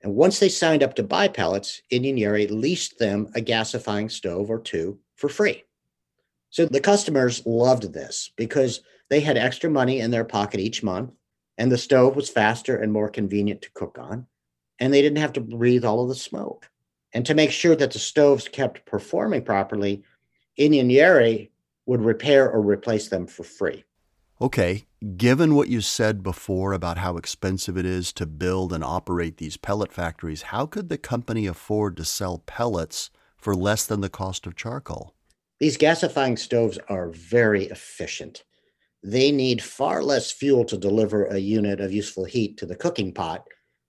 And 0.02 0.14
once 0.14 0.38
they 0.38 0.48
signed 0.48 0.82
up 0.82 0.94
to 0.94 1.02
buy 1.02 1.28
pellets, 1.28 1.82
Inyenyeri 1.92 2.50
leased 2.50 2.98
them 2.98 3.28
a 3.34 3.40
gasifying 3.40 4.10
stove 4.10 4.50
or 4.50 4.60
two 4.60 4.98
for 5.16 5.28
free. 5.28 5.64
So 6.50 6.66
the 6.66 6.80
customers 6.80 7.44
loved 7.46 7.92
this 7.92 8.32
because 8.36 8.82
they 9.10 9.20
had 9.20 9.36
extra 9.36 9.70
money 9.70 10.00
in 10.00 10.10
their 10.10 10.24
pocket 10.24 10.60
each 10.60 10.82
month, 10.82 11.12
and 11.62 11.70
the 11.70 11.78
stove 11.78 12.16
was 12.16 12.28
faster 12.28 12.74
and 12.74 12.92
more 12.92 13.08
convenient 13.08 13.62
to 13.62 13.70
cook 13.70 13.96
on, 13.96 14.26
and 14.80 14.92
they 14.92 15.00
didn't 15.00 15.18
have 15.18 15.32
to 15.34 15.40
breathe 15.40 15.84
all 15.84 16.02
of 16.02 16.08
the 16.08 16.14
smoke. 16.16 16.68
And 17.14 17.24
to 17.26 17.36
make 17.36 17.52
sure 17.52 17.76
that 17.76 17.92
the 17.92 18.00
stoves 18.00 18.48
kept 18.48 18.84
performing 18.84 19.44
properly, 19.44 20.02
Inyenyeri 20.58 21.50
would 21.86 22.00
repair 22.00 22.50
or 22.50 22.60
replace 22.60 23.10
them 23.10 23.28
for 23.28 23.44
free. 23.44 23.84
Okay, 24.40 24.86
given 25.16 25.54
what 25.54 25.68
you 25.68 25.80
said 25.80 26.24
before 26.24 26.72
about 26.72 26.98
how 26.98 27.16
expensive 27.16 27.78
it 27.78 27.86
is 27.86 28.12
to 28.14 28.26
build 28.26 28.72
and 28.72 28.82
operate 28.82 29.36
these 29.36 29.56
pellet 29.56 29.92
factories, 29.92 30.42
how 30.42 30.66
could 30.66 30.88
the 30.88 30.98
company 30.98 31.46
afford 31.46 31.96
to 31.96 32.04
sell 32.04 32.38
pellets 32.38 33.08
for 33.36 33.54
less 33.54 33.86
than 33.86 34.00
the 34.00 34.10
cost 34.10 34.48
of 34.48 34.56
charcoal? 34.56 35.14
These 35.60 35.78
gasifying 35.78 36.40
stoves 36.40 36.80
are 36.88 37.10
very 37.10 37.66
efficient. 37.66 38.42
They 39.02 39.32
need 39.32 39.62
far 39.62 40.02
less 40.02 40.30
fuel 40.30 40.64
to 40.66 40.76
deliver 40.76 41.24
a 41.24 41.38
unit 41.38 41.80
of 41.80 41.92
useful 41.92 42.24
heat 42.24 42.56
to 42.58 42.66
the 42.66 42.76
cooking 42.76 43.12
pot 43.12 43.44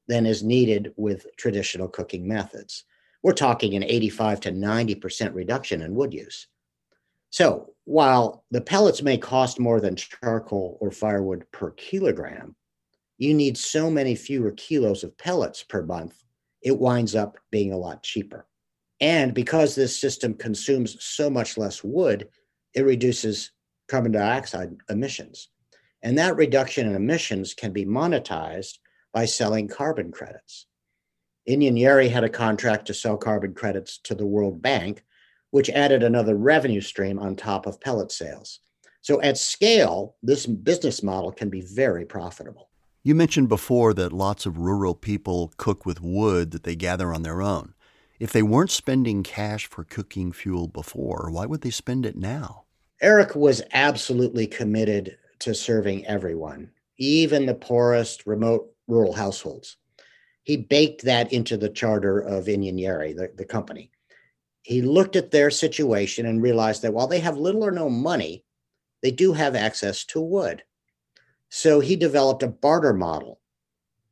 than 0.07 0.25
is 0.25 0.43
needed 0.43 0.93
with 0.97 1.27
traditional 1.37 1.87
cooking 1.87 2.27
methods. 2.27 2.85
We're 3.21 3.33
talking 3.33 3.75
an 3.75 3.83
85 3.83 4.39
to 4.41 4.51
90% 4.51 5.33
reduction 5.33 5.81
in 5.81 5.95
wood 5.95 6.13
use. 6.13 6.47
So 7.29 7.73
while 7.85 8.43
the 8.51 8.61
pellets 8.61 9.01
may 9.01 9.17
cost 9.17 9.59
more 9.59 9.79
than 9.79 9.95
charcoal 9.95 10.77
or 10.81 10.91
firewood 10.91 11.45
per 11.51 11.71
kilogram, 11.71 12.55
you 13.17 13.33
need 13.33 13.57
so 13.57 13.89
many 13.89 14.15
fewer 14.15 14.51
kilos 14.51 15.03
of 15.03 15.17
pellets 15.17 15.63
per 15.63 15.83
month, 15.83 16.23
it 16.61 16.77
winds 16.77 17.15
up 17.15 17.37
being 17.51 17.71
a 17.71 17.77
lot 17.77 18.03
cheaper. 18.03 18.47
And 18.99 19.33
because 19.33 19.75
this 19.75 19.99
system 19.99 20.33
consumes 20.33 20.97
so 21.03 21.29
much 21.29 21.57
less 21.57 21.83
wood, 21.83 22.29
it 22.73 22.81
reduces 22.81 23.51
carbon 23.87 24.11
dioxide 24.11 24.75
emissions. 24.89 25.49
And 26.01 26.17
that 26.17 26.35
reduction 26.35 26.87
in 26.87 26.95
emissions 26.95 27.53
can 27.53 27.71
be 27.71 27.85
monetized 27.85 28.79
by 29.13 29.25
selling 29.25 29.67
carbon 29.67 30.11
credits. 30.11 30.65
Inyenyeri 31.47 32.09
had 32.09 32.23
a 32.23 32.29
contract 32.29 32.87
to 32.87 32.93
sell 32.93 33.17
carbon 33.17 33.53
credits 33.53 33.97
to 33.99 34.15
the 34.15 34.25
World 34.25 34.61
Bank 34.61 35.03
which 35.53 35.69
added 35.69 36.01
another 36.01 36.35
revenue 36.35 36.81
stream 36.81 37.19
on 37.19 37.35
top 37.35 37.67
of 37.67 37.79
pellet 37.79 38.11
sales. 38.11 38.59
So 39.01 39.21
at 39.21 39.37
scale, 39.37 40.15
this 40.23 40.47
business 40.47 41.03
model 41.03 41.31
can 41.31 41.51
be 41.51 41.61
very 41.61 42.05
profitable. 42.05 42.71
You 43.03 43.13
mentioned 43.13 43.49
before 43.49 43.93
that 43.93 44.11
lots 44.11 44.47
of 44.47 44.57
rural 44.57 44.95
people 44.95 45.53
cook 45.57 45.85
with 45.85 46.01
wood 46.01 46.49
that 46.51 46.63
they 46.63 46.75
gather 46.75 47.13
on 47.13 47.21
their 47.21 47.39
own. 47.39 47.75
If 48.19 48.33
they 48.33 48.41
weren't 48.41 48.71
spending 48.71 49.21
cash 49.21 49.67
for 49.67 49.83
cooking 49.83 50.31
fuel 50.31 50.67
before, 50.67 51.29
why 51.31 51.45
would 51.45 51.61
they 51.61 51.69
spend 51.69 52.07
it 52.07 52.15
now? 52.15 52.62
Eric 53.03 53.35
was 53.35 53.61
absolutely 53.73 54.47
committed 54.47 55.17
to 55.39 55.53
serving 55.53 56.07
everyone, 56.07 56.71
even 56.97 57.45
the 57.45 57.53
poorest, 57.53 58.25
remote 58.25 58.73
rural 58.87 59.13
households. 59.13 59.77
He 60.41 60.57
baked 60.57 61.03
that 61.03 61.31
into 61.31 61.57
the 61.57 61.69
charter 61.69 62.19
of 62.19 62.45
Inyenyeri, 62.45 63.15
the, 63.15 63.31
the 63.35 63.45
company 63.45 63.91
he 64.63 64.81
looked 64.81 65.15
at 65.15 65.31
their 65.31 65.51
situation 65.51 66.25
and 66.25 66.41
realized 66.41 66.81
that 66.81 66.93
while 66.93 67.07
they 67.07 67.19
have 67.19 67.37
little 67.37 67.63
or 67.63 67.71
no 67.71 67.89
money, 67.89 68.43
they 69.01 69.11
do 69.11 69.33
have 69.33 69.55
access 69.55 70.05
to 70.05 70.21
wood. 70.21 70.63
So 71.49 71.81
he 71.81 71.95
developed 71.95 72.43
a 72.43 72.47
barter 72.47 72.93
model 72.93 73.41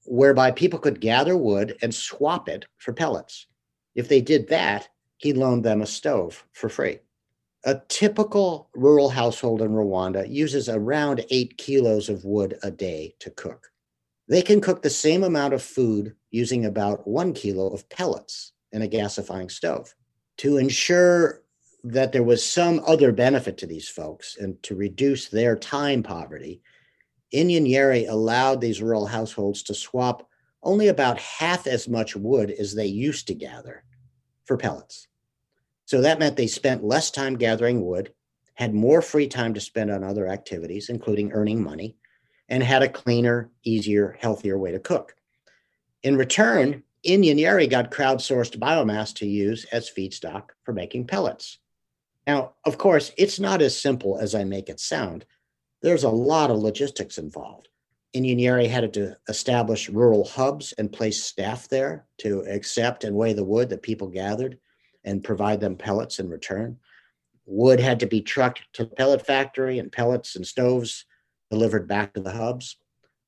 whereby 0.06 0.52
people 0.52 0.78
could 0.78 1.00
gather 1.00 1.38
wood 1.38 1.78
and 1.82 1.96
swap 1.96 2.50
it 2.50 2.66
for 2.78 2.94
pellets. 2.94 3.48
If 3.96 4.10
they 4.10 4.20
did 4.20 4.50
that, 4.50 4.90
he 5.18 5.34
loaned 5.34 5.64
them 5.64 5.82
a 5.82 5.88
stove 5.88 6.46
for 6.52 6.68
free. 6.68 7.00
A 7.64 7.80
typical 7.90 8.70
rural 8.74 9.10
household 9.10 9.62
in 9.62 9.72
Rwanda 9.72 10.28
uses 10.28 10.68
around 10.68 11.24
eight 11.30 11.58
kilos 11.58 12.10
of 12.10 12.26
wood 12.26 12.58
a 12.64 12.72
day 12.72 13.14
to 13.20 13.30
cook. 13.30 13.72
They 14.28 14.42
can 14.42 14.62
cook 14.62 14.82
the 14.82 14.90
same 14.90 15.24
amount 15.24 15.54
of 15.54 15.62
food 15.62 16.16
using 16.32 16.66
about 16.66 17.08
one 17.08 17.34
kilo 17.34 17.68
of 17.70 17.88
pellets 17.90 18.54
in 18.72 18.82
a 18.82 18.88
gasifying 18.88 19.52
stove 19.52 19.94
to 20.38 20.58
ensure 20.58 21.44
that 21.84 22.12
there 22.12 22.24
was 22.24 22.44
some 22.44 22.82
other 22.88 23.12
benefit 23.12 23.58
to 23.60 23.68
these 23.68 23.90
folks 23.90 24.38
and 24.38 24.62
to 24.64 24.76
reduce 24.76 25.28
their 25.28 25.56
time 25.56 26.02
poverty, 26.02 26.62
Inyenyeri 27.34 28.10
allowed 28.10 28.62
these 28.62 28.82
rural 28.82 29.06
households 29.06 29.64
to 29.64 29.74
swap 29.74 30.28
only 30.64 30.88
about 30.88 31.20
half 31.20 31.68
as 31.68 31.88
much 31.88 32.16
wood 32.16 32.52
as 32.52 32.74
they 32.74 32.86
used 32.86 33.28
to 33.28 33.34
gather 33.34 33.84
for 34.46 34.58
pellets. 34.58 35.08
So 35.92 36.00
that 36.00 36.20
meant 36.20 36.38
they 36.38 36.48
spent 36.48 36.86
less 36.86 37.12
time 37.12 37.36
gathering 37.36 37.86
wood 37.86 38.14
had 38.54 38.74
more 38.74 39.02
free 39.02 39.28
time 39.28 39.54
to 39.56 39.60
spend 39.60 39.92
on 39.92 40.06
other 40.06 40.26
activities, 40.26 40.88
including 40.88 41.34
earning 41.34 41.62
money, 41.62 41.98
and 42.48 42.64
had 42.64 42.82
a 42.82 42.88
cleaner, 42.88 43.52
easier, 43.66 44.18
healthier 44.22 44.58
way 44.58 44.72
to 44.72 44.80
cook. 44.80 45.14
In 46.02 46.16
return, 46.16 46.84
Inyenyeri 47.06 47.70
got 47.70 47.92
crowdsourced 47.92 48.58
biomass 48.58 49.14
to 49.16 49.28
use 49.28 49.66
as 49.66 49.92
feedstock 49.92 50.52
for 50.64 50.72
making 50.72 51.08
pellets. 51.08 51.60
Now, 52.26 52.54
of 52.64 52.78
course, 52.78 53.12
it's 53.18 53.42
not 53.42 53.62
as 53.62 53.78
simple 53.78 54.18
as 54.18 54.34
I 54.34 54.46
make 54.46 54.70
it 54.70 54.80
sound. 54.80 55.26
There's 55.82 56.06
a 56.06 56.10
lot 56.10 56.52
of 56.52 56.60
logistics 56.60 57.18
involved. 57.18 57.68
Inyenyeri 58.16 58.70
had 58.70 58.94
to 58.94 59.18
establish 59.28 59.90
rural 59.90 60.24
hubs 60.24 60.72
and 60.78 60.90
place 60.90 61.22
staff 61.22 61.68
there 61.68 62.06
to 62.20 62.44
accept 62.44 63.04
and 63.04 63.14
weigh 63.14 63.34
the 63.34 63.44
wood 63.44 63.68
that 63.72 63.84
people 63.84 64.08
gathered 64.08 64.58
and 65.04 65.24
provide 65.24 65.60
them 65.60 65.76
pellets 65.76 66.20
in 66.20 66.30
return. 66.30 66.78
Wood 67.46 67.80
had 67.80 68.00
to 68.02 68.06
be 68.06 68.22
trucked 68.22 68.62
to 68.74 68.86
the 68.86 68.96
pellet 68.96 69.26
factory 69.26 69.80
and 69.80 69.92
pellets 69.92 70.36
and 70.36 70.46
stoves 70.46 71.06
delivered 71.50 71.88
back 71.88 72.14
to 72.14 72.22
the 72.22 72.32
hubs. 72.32 72.78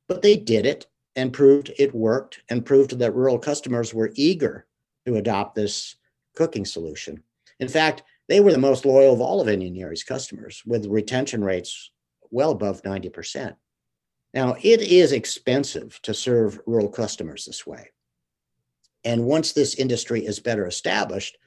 But 0.07 0.21
they 0.21 0.35
did 0.37 0.65
it 0.65 0.87
and 1.15 1.33
proved 1.33 1.71
it 1.77 1.93
worked 1.93 2.41
and 2.49 2.65
proved 2.65 2.97
that 2.99 3.15
rural 3.15 3.39
customers 3.39 3.93
were 3.93 4.11
eager 4.15 4.65
to 5.05 5.15
adopt 5.15 5.55
this 5.55 5.95
cooking 6.35 6.65
solution. 6.65 7.23
In 7.59 7.67
fact, 7.67 8.03
they 8.29 8.39
were 8.39 8.51
the 8.51 8.57
most 8.57 8.85
loyal 8.85 9.13
of 9.13 9.21
all 9.21 9.41
of 9.41 9.47
Inyenyeri's 9.47 10.03
customers, 10.03 10.63
with 10.65 10.85
retention 10.85 11.43
rates 11.43 11.91
well 12.31 12.51
above 12.51 12.81
90%. 12.83 13.55
Now, 14.33 14.55
it 14.61 14.81
is 14.81 15.11
expensive 15.11 15.99
to 16.03 16.13
serve 16.13 16.59
rural 16.65 16.89
customers 16.89 17.45
this 17.45 17.67
way. 17.67 17.91
And 19.03 19.25
once 19.25 19.51
this 19.51 19.75
industry 19.75 20.25
is 20.25 20.39
better 20.39 20.65
established, 20.65 21.37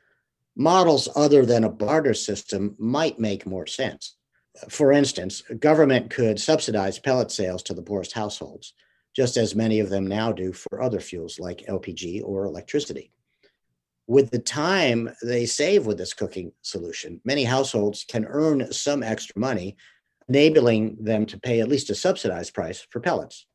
models 0.57 1.09
other 1.15 1.45
than 1.45 1.65
a 1.65 1.71
barter 1.71 2.15
system 2.15 2.75
might 2.79 3.19
make 3.19 3.47
more 3.47 3.67
sense. 3.67 4.17
For 4.71 4.91
instance, 4.93 5.43
government 5.61 6.11
could 6.11 6.41
subsidize 6.41 6.99
pellet 6.99 7.31
sales 7.31 7.63
to 7.65 7.75
the 7.75 7.83
poorest 7.83 8.13
households, 8.13 8.73
just 9.15 9.37
as 9.37 9.55
many 9.55 9.81
of 9.81 9.91
them 9.91 10.07
now 10.07 10.33
do 10.33 10.53
for 10.53 10.83
other 10.83 11.01
fuels 11.01 11.39
like 11.39 11.67
LPG 11.67 12.23
or 12.25 12.47
electricity 12.47 13.13
with 14.07 14.31
the 14.31 14.39
time 14.39 15.11
they 15.23 15.47
save 15.47 15.87
with 15.87 15.99
this 15.99 16.15
cooking 16.15 16.53
solution, 16.63 17.21
many 17.25 17.45
households 17.45 18.05
can 18.05 18.25
earn 18.25 18.73
some 18.73 19.03
extra 19.03 19.39
money, 19.39 19.77
enabling 20.29 20.97
them 21.01 21.27
to 21.27 21.39
pay 21.39 21.61
at 21.61 21.69
least 21.69 21.91
a 21.91 21.95
subsidized 21.95 22.55
price 22.55 22.87
for 22.91 23.01
pellets. 23.01 23.47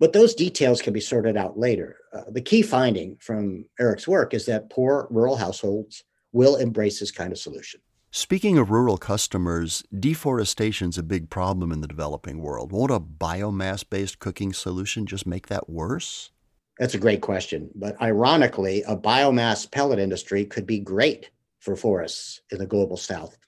But 0.00 0.12
those 0.12 0.34
details 0.34 0.82
can 0.82 0.92
be 0.92 1.00
sorted 1.00 1.36
out 1.36 1.58
later. 1.58 1.96
Uh, 2.12 2.22
the 2.30 2.40
key 2.40 2.62
finding 2.62 3.16
from 3.20 3.64
Eric's 3.78 4.08
work 4.08 4.34
is 4.34 4.46
that 4.46 4.70
poor 4.70 5.06
rural 5.10 5.36
households 5.36 6.04
will 6.34 6.56
embrace 6.56 7.00
this 7.00 7.10
kind 7.10 7.32
of 7.32 7.38
solution. 7.38 7.80
Speaking 8.10 8.58
of 8.58 8.70
rural 8.70 8.98
customers, 8.98 9.82
deforestation 9.98 10.90
is 10.90 10.98
a 10.98 11.02
big 11.02 11.30
problem 11.30 11.72
in 11.72 11.80
the 11.80 11.88
developing 11.88 12.42
world. 12.42 12.70
Won't 12.70 12.92
a 12.92 13.00
biomass 13.00 13.88
based 13.88 14.18
cooking 14.18 14.52
solution 14.52 15.06
just 15.06 15.26
make 15.26 15.46
that 15.46 15.70
worse? 15.70 16.30
That's 16.78 16.94
a 16.94 16.98
great 16.98 17.22
question. 17.22 17.70
But 17.74 18.00
ironically, 18.00 18.82
a 18.82 18.96
biomass 18.96 19.70
pellet 19.70 19.98
industry 19.98 20.44
could 20.44 20.66
be 20.66 20.78
great 20.78 21.30
for 21.60 21.76
forests 21.76 22.40
in 22.50 22.58
the 22.58 22.66
global 22.66 22.96
south. 22.96 23.38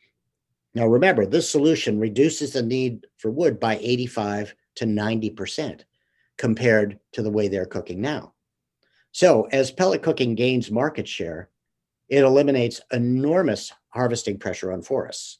Now, 0.75 0.87
remember, 0.87 1.27
this 1.27 1.49
solution 1.49 2.01
reduces 2.01 2.53
the 2.53 2.62
need 2.62 3.07
for 3.18 3.31
wood 3.31 3.59
by 3.59 3.79
85 3.79 4.55
to 4.77 4.85
90% 4.85 5.83
compared 6.38 6.99
to 7.12 7.22
the 7.22 7.31
way 7.31 7.49
they're 7.49 7.66
cooking 7.66 8.01
now. 8.01 8.33
So, 9.12 9.49
as 9.53 9.70
pellet 9.70 10.03
cooking 10.03 10.35
gains 10.35 10.70
market 10.70 11.09
share, 11.09 11.51
it 12.09 12.23
eliminates 12.23 12.81
enormous 12.92 13.73
harvesting 13.88 14.38
pressure 14.38 14.73
on 14.73 14.83
forests. 14.83 15.38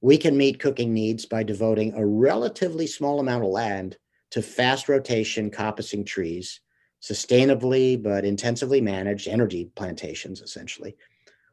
We 0.00 0.16
can 0.16 0.36
meet 0.36 0.60
cooking 0.60 0.94
needs 0.94 1.26
by 1.26 1.42
devoting 1.42 1.94
a 1.94 2.06
relatively 2.06 2.86
small 2.86 3.20
amount 3.20 3.44
of 3.44 3.50
land 3.50 3.96
to 4.30 4.42
fast 4.42 4.88
rotation 4.88 5.50
coppicing 5.50 6.04
trees 6.06 6.60
sustainably 7.02 8.00
but 8.00 8.24
intensively 8.24 8.80
managed 8.80 9.28
energy 9.28 9.70
plantations, 9.76 10.40
essentially, 10.40 10.96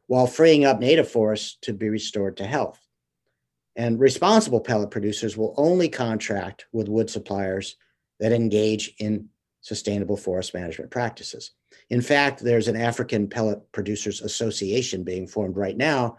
while 0.06 0.26
freeing 0.26 0.64
up 0.64 0.80
native 0.80 1.10
forests 1.10 1.56
to 1.62 1.72
be 1.72 1.88
restored 1.88 2.36
to 2.36 2.44
health. 2.44 2.80
And 3.76 4.00
responsible 4.00 4.60
pellet 4.60 4.90
producers 4.90 5.36
will 5.36 5.54
only 5.56 5.88
contract 5.88 6.66
with 6.72 6.88
wood 6.88 7.10
suppliers 7.10 7.76
that 8.20 8.32
engage 8.32 8.94
in 8.98 9.28
sustainable 9.66 10.16
forest 10.16 10.54
management 10.54 10.92
practices. 10.92 11.50
In 11.90 12.00
fact, 12.00 12.38
there's 12.38 12.68
an 12.68 12.76
African 12.76 13.26
Pellet 13.26 13.60
Producers 13.72 14.20
Association 14.20 15.02
being 15.02 15.26
formed 15.26 15.56
right 15.56 15.76
now 15.76 16.18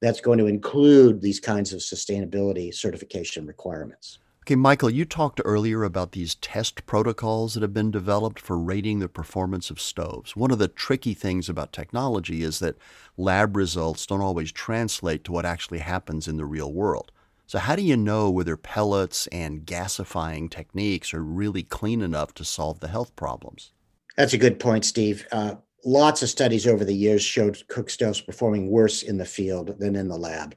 that's 0.00 0.20
going 0.20 0.38
to 0.38 0.46
include 0.46 1.20
these 1.20 1.40
kinds 1.40 1.72
of 1.72 1.80
sustainability 1.80 2.72
certification 2.72 3.46
requirements. 3.46 4.20
Okay, 4.42 4.54
Michael, 4.54 4.90
you 4.90 5.04
talked 5.04 5.40
earlier 5.44 5.82
about 5.82 6.12
these 6.12 6.36
test 6.36 6.86
protocols 6.86 7.54
that 7.54 7.62
have 7.62 7.74
been 7.74 7.90
developed 7.90 8.38
for 8.38 8.56
rating 8.56 9.00
the 9.00 9.08
performance 9.08 9.70
of 9.70 9.80
stoves. 9.80 10.36
One 10.36 10.52
of 10.52 10.60
the 10.60 10.68
tricky 10.68 11.14
things 11.14 11.48
about 11.48 11.72
technology 11.72 12.44
is 12.44 12.60
that 12.60 12.78
lab 13.16 13.56
results 13.56 14.06
don't 14.06 14.20
always 14.20 14.52
translate 14.52 15.24
to 15.24 15.32
what 15.32 15.44
actually 15.44 15.80
happens 15.80 16.28
in 16.28 16.36
the 16.36 16.44
real 16.44 16.72
world. 16.72 17.10
So, 17.46 17.58
how 17.58 17.76
do 17.76 17.82
you 17.82 17.96
know 17.96 18.30
whether 18.30 18.56
pellets 18.56 19.26
and 19.28 19.66
gasifying 19.66 20.50
techniques 20.50 21.12
are 21.12 21.22
really 21.22 21.62
clean 21.62 22.00
enough 22.00 22.32
to 22.34 22.44
solve 22.44 22.80
the 22.80 22.88
health 22.88 23.14
problems? 23.16 23.72
That's 24.16 24.32
a 24.32 24.38
good 24.38 24.58
point, 24.58 24.84
Steve. 24.84 25.26
Uh, 25.30 25.56
lots 25.84 26.22
of 26.22 26.30
studies 26.30 26.66
over 26.66 26.84
the 26.84 26.94
years 26.94 27.22
showed 27.22 27.66
cook 27.68 27.90
stoves 27.90 28.20
performing 28.20 28.70
worse 28.70 29.02
in 29.02 29.18
the 29.18 29.26
field 29.26 29.78
than 29.78 29.94
in 29.94 30.08
the 30.08 30.16
lab. 30.16 30.54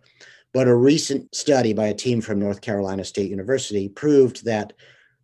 But 0.54 0.68
a 0.68 0.76
recent 0.76 1.36
study 1.36 1.74
by 1.74 1.88
a 1.88 1.94
team 1.94 2.22
from 2.22 2.40
North 2.40 2.62
Carolina 2.62 3.04
State 3.04 3.30
University 3.30 3.90
proved 3.90 4.46
that 4.46 4.74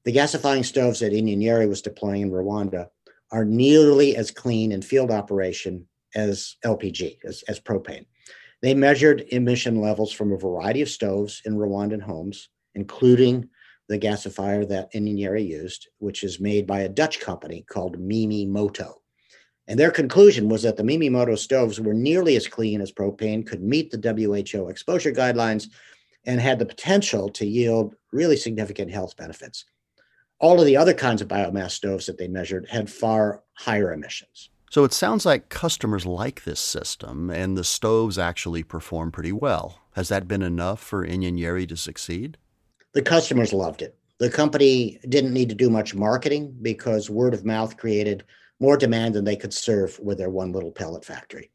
the 0.04 0.13
gasifying 0.13 0.65
stoves 0.65 0.99
that 0.99 1.13
Inyenyeri 1.13 1.67
was 1.67 1.82
deploying 1.82 2.23
in 2.23 2.32
Rwanda 2.32 2.88
are 3.32 3.45
nearly 3.45 4.15
as 4.17 4.32
clean 4.32 4.71
in 4.71 4.82
field 4.82 5.12
operation 5.12 5.88
as 6.13 6.58
LPG, 6.65 7.19
as, 7.23 7.43
as 7.47 7.60
propane. 7.60 8.06
They 8.63 8.73
measured 8.73 9.26
emission 9.28 9.82
levels 9.82 10.13
from 10.13 10.32
a 10.32 10.38
variety 10.38 10.82
of 10.82 10.89
stoves 10.89 11.41
in 11.43 11.56
Rwandan 11.56 12.02
homes, 12.02 12.47
including 12.76 13.49
the 13.89 13.99
gasifier 13.99 14.65
that 14.69 14.93
Inyenyeri 14.93 15.45
used, 15.45 15.89
which 15.97 16.23
is 16.23 16.39
made 16.39 16.65
by 16.65 16.80
a 16.80 16.89
Dutch 16.89 17.19
company 17.19 17.65
called 17.69 17.99
Mimi 17.99 18.45
Moto. 18.45 19.02
And 19.67 19.78
their 19.78 19.91
conclusion 19.91 20.47
was 20.47 20.63
that 20.63 20.78
the 20.78 20.84
Mimi 20.86 21.10
Moto 21.10 21.36
stoves 21.36 21.82
were 21.82 21.93
nearly 21.93 22.38
as 22.38 22.47
clean 22.47 22.80
as 22.80 22.93
propane, 22.93 23.45
could 23.45 23.62
meet 23.62 23.91
the 23.91 23.99
WHO 24.54 24.69
exposure 24.69 25.12
guidelines, 25.12 25.67
and 26.26 26.39
had 26.39 26.58
the 26.58 26.65
potential 26.65 27.28
to 27.32 27.45
yield 27.45 27.95
really 28.13 28.38
significant 28.38 28.89
health 28.91 29.17
benefits. 29.17 29.65
All 30.39 30.62
of 30.62 30.65
the 30.65 30.78
other 30.78 30.93
kinds 30.93 31.21
of 31.21 31.28
biomass 31.28 31.71
stoves 31.71 32.06
that 32.06 32.17
they 32.17 32.30
measured 32.30 32.69
had 32.69 32.89
far 32.89 33.43
higher 33.56 33.91
emissions. 33.91 34.52
So 34.74 34.84
it 34.84 34.92
sounds 34.92 35.24
like 35.24 35.50
customers 35.50 36.04
like 36.04 36.46
this 36.46 36.60
system, 36.60 37.30
and 37.30 37.56
the 37.56 37.64
stoves 37.64 38.18
actually 38.18 38.64
perform 38.64 39.12
pretty 39.12 39.32
well. 39.32 39.78
Has 39.92 40.10
that 40.10 40.28
been 40.28 40.42
enough 40.42 40.80
for 40.80 41.06
Inyenyeri 41.06 41.70
to 41.70 41.78
succeed? 41.78 42.40
The 42.94 43.04
customers 43.04 43.54
loved 43.54 43.84
it. 43.84 43.96
The 44.18 44.32
company 44.32 45.00
didn't 45.08 45.32
need 45.32 45.50
to 45.50 45.54
do 45.54 45.70
much 45.70 45.94
marketing 45.94 46.58
because 46.60 47.08
word 47.08 47.36
of 47.36 47.46
mouth 47.46 47.78
created 47.78 48.24
more 48.60 48.76
demand 48.76 49.14
than 49.14 49.26
they 49.26 49.36
could 49.36 49.54
serve 49.54 50.00
with 50.00 50.18
their 50.18 50.32
one 50.32 50.52
little 50.52 50.72
pellet 50.72 51.06
factory. 51.06 51.52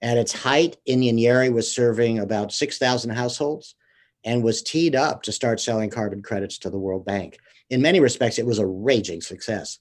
At 0.00 0.16
its 0.16 0.32
height, 0.32 0.76
Inyenyeri 0.88 1.52
was 1.52 1.68
serving 1.68 2.20
about 2.20 2.52
6,000 2.52 3.10
households 3.10 3.74
and 4.22 4.44
was 4.44 4.62
teed 4.62 4.94
up 4.94 5.24
to 5.24 5.32
start 5.32 5.58
selling 5.58 5.90
carbon 5.90 6.22
credits 6.22 6.58
to 6.58 6.70
the 6.70 6.78
World 6.78 7.04
Bank. 7.04 7.36
In 7.68 7.82
many 7.82 7.98
respects, 7.98 8.38
it 8.38 8.46
was 8.46 8.60
a 8.60 8.66
raging 8.66 9.22
success. 9.22 9.80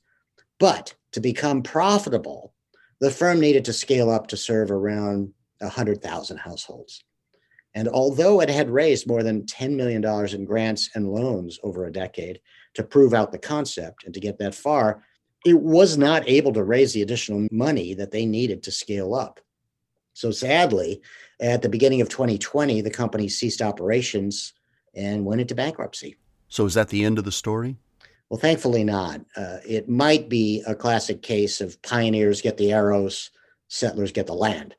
But 0.57 0.95
to 1.11 1.19
become 1.19 1.61
profitable, 1.61 2.55
the 3.03 3.11
firm 3.11 3.41
needed 3.41 3.65
to 3.65 3.73
scale 3.73 4.09
up 4.09 4.27
to 4.27 4.37
serve 4.37 4.71
around 4.71 5.33
100,000 5.57 6.37
households. 6.37 7.03
And 7.75 7.89
although 7.89 8.39
it 8.39 8.49
had 8.49 8.69
raised 8.69 9.07
more 9.07 9.23
than 9.23 9.41
$10 9.41 9.75
million 9.75 10.01
in 10.33 10.45
grants 10.45 10.89
and 10.95 11.11
loans 11.11 11.59
over 11.63 11.83
a 11.83 11.91
decade 11.91 12.39
to 12.75 12.83
prove 12.83 13.13
out 13.13 13.33
the 13.33 13.37
concept 13.37 14.05
and 14.05 14.13
to 14.13 14.21
get 14.21 14.37
that 14.39 14.55
far, 14.55 15.03
it 15.45 15.59
was 15.59 15.97
not 15.97 16.29
able 16.29 16.53
to 16.53 16.63
raise 16.63 16.93
the 16.93 17.01
additional 17.01 17.45
money 17.51 17.93
that 17.93 18.11
they 18.11 18.25
needed 18.25 18.63
to 18.63 18.71
scale 18.71 19.13
up. 19.13 19.41
So 20.13 20.31
sadly, 20.31 21.01
at 21.41 21.61
the 21.61 21.67
beginning 21.67 21.99
of 21.99 22.07
2020, 22.07 22.79
the 22.79 22.89
company 22.89 23.27
ceased 23.27 23.61
operations 23.61 24.53
and 24.95 25.25
went 25.25 25.41
into 25.41 25.55
bankruptcy. 25.55 26.15
So 26.47 26.65
is 26.65 26.75
that 26.75 26.87
the 26.87 27.03
end 27.03 27.19
of 27.19 27.25
the 27.25 27.33
story? 27.33 27.75
Well, 28.33 28.39
thankfully 28.39 28.83
not. 28.83 29.21
Uh, 29.37 29.57
it 29.63 29.87
might 29.87 30.27
be 30.27 30.63
a 30.65 30.73
classic 30.73 31.21
case 31.21 31.61
of 31.61 31.79
pioneers 31.83 32.41
get 32.41 32.57
the 32.57 32.71
arrows, 32.71 33.29
settlers 33.67 34.11
get 34.11 34.25
the 34.25 34.33
land. 34.33 34.73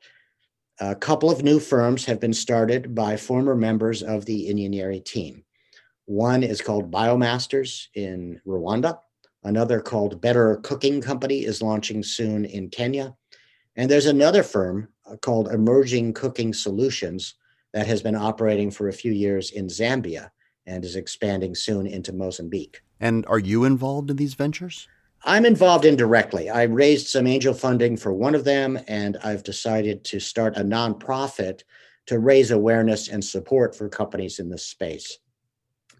A 0.81 0.93
couple 0.93 1.31
of 1.31 1.41
new 1.41 1.61
firms 1.61 2.03
have 2.03 2.19
been 2.19 2.33
started 2.33 2.93
by 2.93 3.15
former 3.15 3.55
members 3.55 4.03
of 4.03 4.25
the 4.25 4.49
Inyenyeri 4.49 5.05
team. 5.05 5.45
One 6.03 6.43
is 6.43 6.61
called 6.61 6.91
Biomasters 6.91 7.87
in 7.93 8.41
Rwanda, 8.45 8.99
Another 9.45 9.79
called 9.79 10.19
Better 10.19 10.57
Cooking 10.57 10.99
Company 10.99 11.45
is 11.45 11.61
launching 11.61 12.03
soon 12.03 12.43
in 12.43 12.67
Kenya. 12.67 13.15
And 13.77 13.89
there's 13.89 14.07
another 14.07 14.43
firm 14.43 14.89
uh, 15.09 15.15
called 15.15 15.47
Emerging 15.47 16.11
Cooking 16.11 16.53
Solutions 16.53 17.35
that 17.71 17.87
has 17.87 18.01
been 18.01 18.15
operating 18.15 18.69
for 18.69 18.89
a 18.89 18.93
few 18.93 19.13
years 19.13 19.51
in 19.51 19.67
Zambia 19.67 20.31
and 20.65 20.83
is 20.83 20.95
expanding 20.95 21.55
soon 21.55 21.87
into 21.87 22.13
Mozambique. 22.13 22.81
And 22.99 23.25
are 23.27 23.39
you 23.39 23.63
involved 23.65 24.09
in 24.09 24.17
these 24.17 24.33
ventures? 24.33 24.87
I'm 25.23 25.45
involved 25.45 25.85
indirectly. 25.85 26.49
I 26.49 26.63
raised 26.63 27.07
some 27.07 27.25
angel 27.25 27.53
funding 27.53 27.97
for 27.97 28.13
one 28.13 28.35
of 28.35 28.43
them, 28.43 28.79
and 28.87 29.17
I've 29.23 29.43
decided 29.43 30.03
to 30.05 30.19
start 30.19 30.57
a 30.57 30.63
nonprofit 30.63 31.61
to 32.05 32.19
raise 32.19 32.51
awareness 32.51 33.07
and 33.07 33.23
support 33.23 33.75
for 33.75 33.89
companies 33.89 34.39
in 34.39 34.49
this 34.49 34.65
space. 34.65 35.17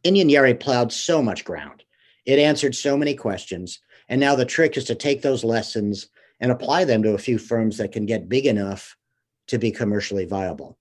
Inyenyeri 0.03 0.59
plowed 0.59 0.93
so 0.93 1.21
much 1.21 1.43
ground. 1.43 1.83
It 2.25 2.37
answered 2.37 2.75
so 2.75 2.95
many 2.95 3.15
questions. 3.15 3.79
And 4.07 4.19
now 4.21 4.35
the 4.35 4.45
trick 4.45 4.77
is 4.77 4.85
to 4.85 4.95
take 4.95 5.21
those 5.21 5.43
lessons 5.43 6.09
and 6.39 6.51
apply 6.51 6.85
them 6.85 7.01
to 7.03 7.13
a 7.13 7.19
few 7.19 7.39
firms 7.39 7.77
that 7.77 7.91
can 7.91 8.05
get 8.05 8.29
big 8.29 8.45
enough 8.45 8.95
to 9.47 9.57
be 9.57 9.71
commercially 9.71 10.25
viable. 10.25 10.77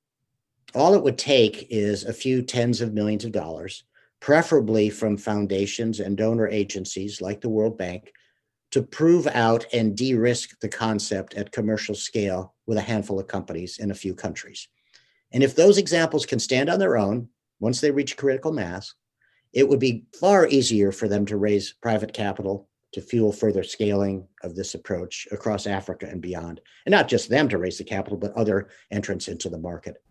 All 0.74 0.94
it 0.94 1.02
would 1.04 1.18
take 1.18 1.68
is 1.70 2.02
a 2.02 2.12
few 2.12 2.42
tens 2.42 2.80
of 2.80 2.92
millions 2.92 3.24
of 3.24 3.30
dollars, 3.30 3.84
preferably 4.18 4.90
from 4.90 5.16
foundations 5.16 6.00
and 6.00 6.16
donor 6.16 6.48
agencies 6.48 7.20
like 7.20 7.40
the 7.40 7.48
World 7.48 7.78
Bank, 7.78 8.12
to 8.72 8.82
prove 8.82 9.28
out 9.28 9.66
and 9.72 9.96
de 9.96 10.14
risk 10.14 10.58
the 10.58 10.68
concept 10.68 11.34
at 11.34 11.52
commercial 11.52 11.94
scale 11.94 12.54
with 12.66 12.76
a 12.76 12.82
handful 12.82 13.20
of 13.20 13.28
companies 13.28 13.78
in 13.78 13.92
a 13.92 13.94
few 13.94 14.16
countries. 14.16 14.66
And 15.30 15.44
if 15.44 15.54
those 15.54 15.78
examples 15.78 16.26
can 16.26 16.40
stand 16.40 16.68
on 16.68 16.80
their 16.80 16.96
own, 16.96 17.28
once 17.60 17.80
they 17.80 17.92
reach 17.92 18.16
critical 18.16 18.52
mass, 18.52 18.94
it 19.52 19.68
would 19.68 19.78
be 19.78 20.06
far 20.18 20.48
easier 20.48 20.90
for 20.90 21.06
them 21.06 21.24
to 21.26 21.36
raise 21.36 21.72
private 21.80 22.12
capital 22.12 22.68
to 22.94 23.00
fuel 23.00 23.32
further 23.32 23.62
scaling 23.62 24.26
of 24.42 24.56
this 24.56 24.74
approach 24.74 25.28
across 25.30 25.68
Africa 25.68 26.08
and 26.10 26.20
beyond. 26.20 26.60
And 26.84 26.90
not 26.90 27.06
just 27.06 27.28
them 27.28 27.48
to 27.50 27.58
raise 27.58 27.78
the 27.78 27.84
capital, 27.84 28.18
but 28.18 28.32
other 28.32 28.70
entrants 28.90 29.28
into 29.28 29.48
the 29.48 29.58
market. 29.58 30.02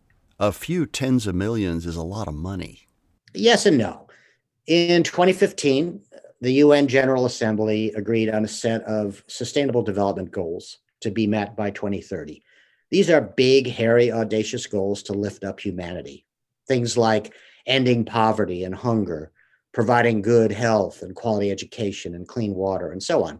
A 0.45 0.51
few 0.51 0.85
tens 0.85 1.25
of 1.25 1.35
millions 1.35 1.85
is 1.85 1.95
a 1.95 2.03
lot 2.03 2.27
of 2.27 2.33
money. 2.33 2.89
Yes 3.33 3.65
and 3.65 3.77
no. 3.77 4.09
In 4.67 5.01
2015, 5.01 6.01
the 6.41 6.51
UN 6.55 6.89
General 6.89 7.25
Assembly 7.25 7.93
agreed 7.93 8.29
on 8.29 8.43
a 8.43 8.49
set 8.49 8.81
of 8.83 9.23
sustainable 9.27 9.83
development 9.83 10.31
goals 10.31 10.79
to 10.99 11.11
be 11.11 11.27
met 11.27 11.55
by 11.55 11.71
2030. 11.71 12.43
These 12.91 13.09
are 13.09 13.21
big, 13.21 13.69
hairy, 13.69 14.11
audacious 14.11 14.67
goals 14.67 15.01
to 15.03 15.13
lift 15.13 15.45
up 15.45 15.61
humanity. 15.61 16.25
Things 16.67 16.97
like 16.97 17.33
ending 17.65 18.03
poverty 18.03 18.65
and 18.65 18.75
hunger, 18.75 19.31
providing 19.71 20.21
good 20.21 20.51
health 20.51 21.03
and 21.03 21.15
quality 21.15 21.51
education 21.51 22.15
and 22.15 22.27
clean 22.27 22.53
water, 22.53 22.91
and 22.91 23.01
so 23.01 23.23
on. 23.23 23.39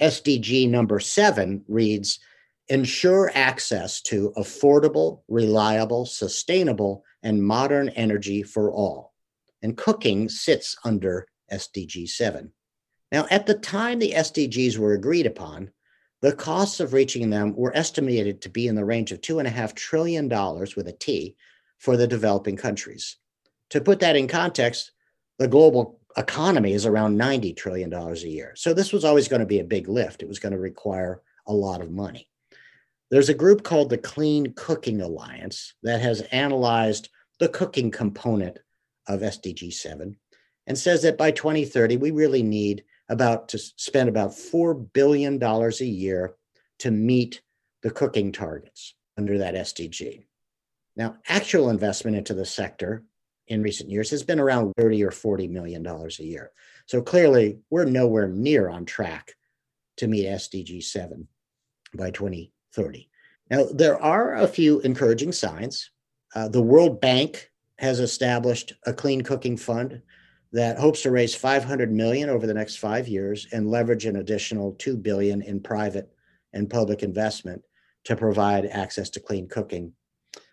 SDG 0.00 0.70
number 0.70 1.00
seven 1.00 1.64
reads 1.66 2.20
ensure 2.68 3.30
access 3.34 4.00
to 4.02 4.32
affordable, 4.36 5.22
reliable, 5.28 6.06
sustainable, 6.06 7.04
and 7.22 7.42
modern 7.42 7.88
energy 7.90 8.42
for 8.42 8.72
all. 8.72 9.12
And 9.62 9.76
cooking 9.76 10.28
sits 10.28 10.76
under 10.84 11.26
SDG 11.52 12.08
7. 12.08 12.52
Now, 13.12 13.26
at 13.30 13.46
the 13.46 13.54
time 13.54 13.98
the 13.98 14.12
SDGs 14.12 14.78
were 14.78 14.94
agreed 14.94 15.26
upon, 15.26 15.70
the 16.22 16.32
costs 16.32 16.80
of 16.80 16.92
reaching 16.92 17.30
them 17.30 17.54
were 17.54 17.76
estimated 17.76 18.42
to 18.42 18.48
be 18.48 18.66
in 18.66 18.74
the 18.74 18.84
range 18.84 19.12
of 19.12 19.20
$2.5 19.20 19.74
trillion 19.74 20.28
with 20.28 20.88
a 20.88 20.96
T 20.98 21.36
for 21.78 21.96
the 21.96 22.06
developing 22.06 22.56
countries. 22.56 23.16
To 23.70 23.80
put 23.80 24.00
that 24.00 24.16
in 24.16 24.26
context, 24.28 24.92
the 25.38 25.48
global 25.48 26.00
economy 26.16 26.72
is 26.72 26.86
around 26.86 27.18
$90 27.18 27.56
trillion 27.56 27.92
a 27.92 28.14
year. 28.14 28.54
So 28.56 28.72
this 28.72 28.92
was 28.92 29.04
always 29.04 29.28
going 29.28 29.40
to 29.40 29.46
be 29.46 29.60
a 29.60 29.64
big 29.64 29.88
lift. 29.88 30.22
It 30.22 30.28
was 30.28 30.38
going 30.38 30.52
to 30.52 30.58
require 30.58 31.20
a 31.46 31.52
lot 31.52 31.82
of 31.82 31.90
money. 31.90 32.28
There's 33.10 33.28
a 33.28 33.34
group 33.34 33.62
called 33.62 33.90
the 33.90 33.98
Clean 33.98 34.52
Cooking 34.54 35.00
Alliance 35.00 35.74
that 35.82 36.00
has 36.00 36.22
analyzed 36.22 37.08
the 37.38 37.48
cooking 37.48 37.90
component 37.90 38.58
of 39.06 39.20
SDG 39.20 39.72
7 39.72 40.16
and 40.66 40.78
says 40.78 41.02
that 41.02 41.18
by 41.18 41.30
2030, 41.30 41.98
we 41.98 42.10
really 42.10 42.42
need 42.42 42.84
about 43.08 43.48
to 43.50 43.58
spend 43.58 44.08
about 44.08 44.30
$4 44.30 44.92
billion 44.92 45.40
a 45.42 45.70
year 45.84 46.34
to 46.80 46.90
meet 46.90 47.40
the 47.82 47.90
cooking 47.90 48.32
targets 48.32 48.94
under 49.16 49.38
that 49.38 49.54
SDG. 49.54 50.24
Now, 50.96 51.16
actual 51.28 51.70
investment 51.70 52.16
into 52.16 52.34
the 52.34 52.44
sector 52.44 53.04
in 53.46 53.62
recent 53.62 53.90
years 53.90 54.10
has 54.10 54.24
been 54.24 54.40
around 54.40 54.72
30 54.76 55.04
or 55.04 55.12
40 55.12 55.46
million 55.46 55.82
dollars 55.82 56.18
a 56.18 56.24
year. 56.24 56.50
So 56.86 57.00
clearly, 57.02 57.60
we're 57.70 57.84
nowhere 57.84 58.28
near 58.28 58.68
on 58.68 58.84
track 58.84 59.34
to 59.98 60.08
meet 60.08 60.26
SDG 60.26 60.82
7 60.82 61.28
by 61.94 62.10
2030. 62.76 63.08
Now, 63.50 63.64
there 63.72 64.00
are 64.02 64.34
a 64.34 64.48
few 64.48 64.80
encouraging 64.80 65.32
signs. 65.32 65.90
Uh, 66.34 66.48
the 66.48 66.62
World 66.62 67.00
Bank 67.00 67.50
has 67.78 68.00
established 68.00 68.72
a 68.86 68.92
clean 68.92 69.22
cooking 69.22 69.56
fund 69.56 70.02
that 70.52 70.78
hopes 70.78 71.02
to 71.02 71.10
raise 71.10 71.34
500 71.34 71.92
million 71.92 72.30
over 72.30 72.46
the 72.46 72.54
next 72.54 72.76
5 72.76 73.08
years 73.08 73.46
and 73.52 73.70
leverage 73.70 74.06
an 74.06 74.16
additional 74.16 74.72
2 74.72 74.96
billion 74.96 75.42
in 75.42 75.60
private 75.60 76.10
and 76.52 76.70
public 76.70 77.02
investment 77.02 77.62
to 78.04 78.16
provide 78.16 78.66
access 78.66 79.10
to 79.10 79.20
clean 79.20 79.48
cooking 79.48 79.92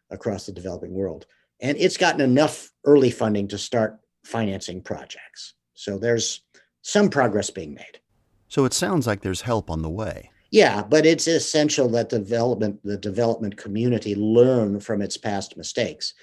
across 0.09 0.45
the 0.45 0.51
developing 0.51 0.93
world. 0.93 1.25
And 1.62 1.77
it's 1.77 1.97
gotten 1.97 2.21
enough 2.21 2.71
early 2.86 3.12
funding 3.12 3.47
to 3.49 3.57
start 3.57 3.99
financing 4.25 4.81
projects. 4.81 5.53
So 5.73 5.97
there's 5.97 6.41
some 6.81 7.09
progress 7.09 7.49
being 7.49 7.73
made. 7.73 7.99
So 8.49 8.65
it 8.65 8.73
sounds 8.73 9.07
like 9.07 9.21
there's 9.21 9.41
help 9.41 9.69
on 9.69 9.81
the 9.81 9.89
way. 9.89 10.29
Yeah, 10.54 10.84
but 10.84 11.08
it's 11.08 11.28
essential 11.28 11.89
that 11.89 12.10
development 12.10 12.80
the 12.84 12.98
development 12.98 13.58
community 13.58 14.13
learn 14.13 14.80
from 14.80 15.02
its 15.02 15.18
past 15.18 15.58
mistakes 15.58 16.13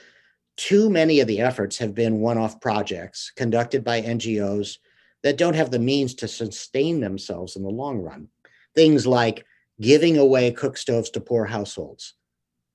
too 0.60 0.90
many 0.90 1.20
of 1.20 1.26
the 1.26 1.40
efforts 1.40 1.78
have 1.78 1.94
been 1.94 2.20
one 2.20 2.36
off 2.36 2.60
projects 2.60 3.32
conducted 3.34 3.82
by 3.82 4.02
NGOs 4.02 4.76
that 5.22 5.38
don't 5.38 5.54
have 5.54 5.70
the 5.70 5.78
means 5.78 6.14
to 6.16 6.28
sustain 6.28 7.00
themselves 7.00 7.56
in 7.56 7.62
the 7.62 7.70
long 7.70 7.98
run. 7.98 8.28
Things 8.74 9.06
like 9.06 9.46
giving 9.80 10.18
away 10.18 10.52
cook 10.52 10.76
stoves 10.76 11.08
to 11.10 11.20
poor 11.20 11.46
households. 11.46 12.12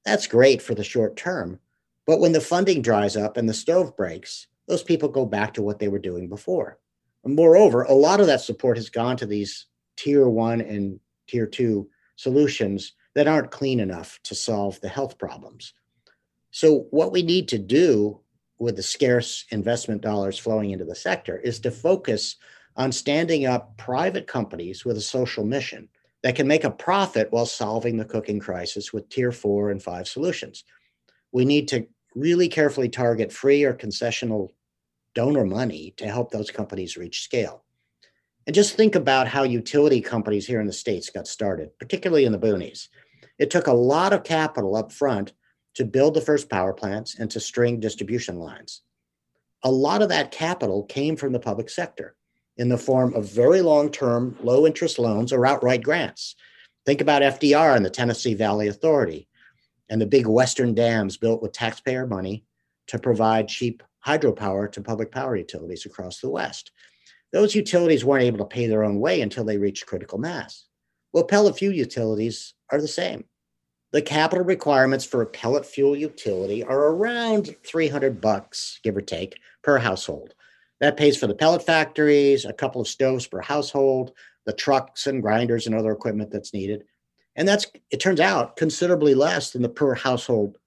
That's 0.04 0.26
great 0.26 0.64
for 0.64 0.74
the 0.74 0.84
short 0.84 1.16
term, 1.16 1.60
but 2.08 2.20
when 2.20 2.32
the 2.32 2.42
funding 2.42 2.82
dries 2.82 3.16
up 3.16 3.38
and 3.38 3.48
the 3.48 3.54
stove 3.54 3.96
breaks, 3.96 4.48
those 4.68 4.84
people 4.84 5.10
go 5.10 5.28
back 5.28 5.54
to 5.54 5.62
what 5.62 5.78
they 5.78 5.88
were 5.88 6.00
doing 6.00 6.28
before. 6.28 6.80
And 7.24 7.36
moreover, 7.36 7.84
a 7.84 7.94
lot 7.94 8.20
of 8.20 8.28
that 8.28 8.42
support 8.42 8.78
has 8.78 8.90
gone 8.90 9.18
to 9.18 9.28
these 9.28 9.68
tier 9.96 10.28
one 10.28 10.60
and 10.60 11.00
tier 11.28 11.48
two 11.48 11.90
solutions 12.16 12.94
that 13.16 13.28
aren't 13.28 13.52
clean 13.52 13.80
enough 13.80 14.20
to 14.24 14.36
solve 14.36 14.80
the 14.82 14.90
health 14.90 15.18
problems. 15.18 15.74
So, 16.52 16.88
what 16.92 17.12
we 17.12 17.22
need 17.22 17.48
to 17.50 17.60
do 17.60 18.22
with 18.58 18.78
the 18.78 18.84
scarce 18.84 19.46
investment 19.52 20.02
dollars 20.02 20.40
flowing 20.40 20.72
into 20.72 20.86
the 20.86 20.96
sector 20.96 21.38
is 21.38 21.60
to 21.60 21.72
focus 21.72 22.38
on 22.78 22.92
standing 22.92 23.46
up 23.46 23.78
private 23.78 24.28
companies 24.28 24.86
with 24.86 24.98
a 24.98 25.02
social 25.02 25.46
mission 25.46 25.90
that 26.24 26.36
can 26.36 26.48
make 26.48 26.64
a 26.64 26.72
profit 26.72 27.32
while 27.32 27.46
solving 27.46 27.98
the 27.98 28.06
cooking 28.06 28.40
crisis 28.40 28.94
with 28.94 29.10
tier 29.10 29.32
four 29.32 29.72
and 29.72 29.84
five 29.84 30.08
solutions. 30.08 30.64
We 31.32 31.46
need 31.46 31.68
to 31.70 31.88
really 32.16 32.48
carefully 32.48 32.90
target 32.90 33.32
free 33.32 33.64
or 33.64 33.74
concessional 33.74 34.50
donor 35.14 35.46
money 35.46 35.94
to 35.98 36.08
help 36.08 36.32
those 36.32 36.52
companies 36.52 36.98
reach 36.98 37.22
scale. 37.22 37.65
And 38.48 38.54
just 38.54 38.76
think 38.76 38.96
about 38.96 39.28
how 39.28 39.44
utility 39.44 40.02
companies 40.02 40.46
here 40.46 40.62
in 40.62 40.68
the 40.68 40.74
States 40.74 41.10
got 41.10 41.28
started, 41.28 41.70
particularly 41.80 42.26
in 42.26 42.32
the 42.32 42.40
boonies. 42.40 42.90
It 43.40 43.50
took 43.50 43.68
a 43.68 43.74
lot 43.74 44.14
of 44.14 44.24
capital 44.24 44.76
up 44.76 44.92
front 44.92 45.34
to 45.76 45.86
build 45.86 46.14
the 46.14 46.22
first 46.22 46.50
power 46.50 46.74
plants 46.74 47.18
and 47.20 47.30
to 47.32 47.40
string 47.40 47.80
distribution 47.80 48.38
lines. 48.38 48.82
A 49.64 49.72
lot 49.72 50.02
of 50.02 50.10
that 50.10 50.32
capital 50.32 50.84
came 50.84 51.16
from 51.16 51.34
the 51.34 51.40
public 51.40 51.70
sector 51.70 52.16
in 52.58 52.70
the 52.70 52.78
form 52.78 53.14
of 53.14 53.30
very 53.30 53.62
long 53.62 53.90
term, 53.90 54.38
low 54.42 54.66
interest 54.66 55.00
loans 55.00 55.34
or 55.34 55.46
outright 55.46 55.84
grants. 55.84 56.36
Think 56.86 57.02
about 57.02 57.24
FDR 57.24 57.76
and 57.76 57.84
the 57.84 57.90
Tennessee 57.90 58.36
Valley 58.36 58.68
Authority 58.68 59.28
and 59.90 60.00
the 60.00 60.06
big 60.06 60.28
Western 60.28 60.74
dams 60.74 61.18
built 61.18 61.42
with 61.42 61.52
taxpayer 61.52 62.08
money 62.08 62.46
to 62.88 63.00
provide 63.00 63.48
cheap 63.48 63.84
hydropower 64.06 64.72
to 64.72 64.82
public 64.82 65.12
power 65.12 65.36
utilities 65.36 65.86
across 65.86 66.20
the 66.20 66.30
West. 66.30 66.72
Those 67.34 67.56
utilities 67.56 68.06
weren't 68.06 68.24
able 68.24 68.40
to 68.40 68.46
pay 68.46 68.68
their 68.68 68.84
own 68.84 69.00
way 69.00 69.22
until 69.22 69.44
they 69.44 69.58
reached 69.58 69.86
critical 69.86 70.18
mass. 70.18 70.66
Well, 71.14 71.24
pellet 71.24 71.58
fuel 71.58 71.74
utilities 71.74 72.54
are 72.72 72.82
the 72.82 72.88
same. 72.88 73.26
The 73.92 74.02
capital 74.02 74.44
requirements 74.44 75.06
for 75.06 75.22
a 75.22 75.28
pellet 75.28 75.66
fuel 75.66 75.96
utility 75.96 76.64
are 76.64 76.88
around 76.88 77.56
300 77.66 78.20
bucks 78.20 78.80
give 78.84 78.98
or 78.98 79.02
take 79.02 79.38
per 79.64 79.78
household. 79.78 80.34
That 80.82 80.98
pays 80.98 81.18
for 81.18 81.28
the 81.28 81.36
pellet 81.36 81.66
factories 81.66 82.46
a 82.46 82.54
couple 82.54 82.82
of 82.82 82.88
stoves 82.88 83.28
per 83.28 83.42
household 83.42 84.12
the 84.46 84.54
trucks 84.54 85.08
and 85.08 85.22
grinders 85.22 85.66
and 85.66 85.76
other 85.76 85.92
equipment 85.92 86.32
that's 86.32 86.54
needed. 86.54 86.84
And 87.36 87.48
that's 87.48 87.66
it 87.92 88.00
turns 88.00 88.20
out 88.20 88.56
considerably 88.56 89.14
less 89.14 89.52
than 89.52 89.62
the 89.62 89.70
per 89.70 89.94
household 89.96 90.58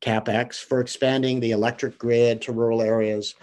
capex 0.00 0.62
for 0.62 0.80
expanding 0.80 1.40
the 1.40 1.50
electric 1.50 1.98
grid 1.98 2.42
to 2.42 2.52
rural 2.52 2.82
areas 2.82 3.34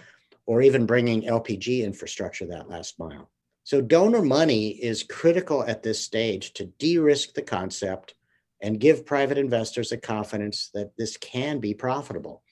or 0.46 0.62
even 0.62 0.86
bringing 0.86 1.22
lpg 1.22 1.84
infrastructure 1.84 2.46
that 2.46 2.68
last 2.68 2.98
mile 2.98 3.30
so 3.64 3.80
donor 3.80 4.22
money 4.22 4.70
is 4.70 5.02
critical 5.02 5.64
at 5.64 5.82
this 5.82 6.00
stage 6.00 6.52
to 6.54 6.66
de-risk 6.66 7.34
the 7.34 7.42
concept 7.42 8.14
and 8.64 8.80
give 8.80 9.04
private 9.04 9.36
investors 9.36 9.92
a 9.92 9.96
confidence 9.96 10.70
that 10.72 10.96
this 10.96 11.18
can 11.18 11.60
be 11.60 11.74
profitable. 11.74 12.42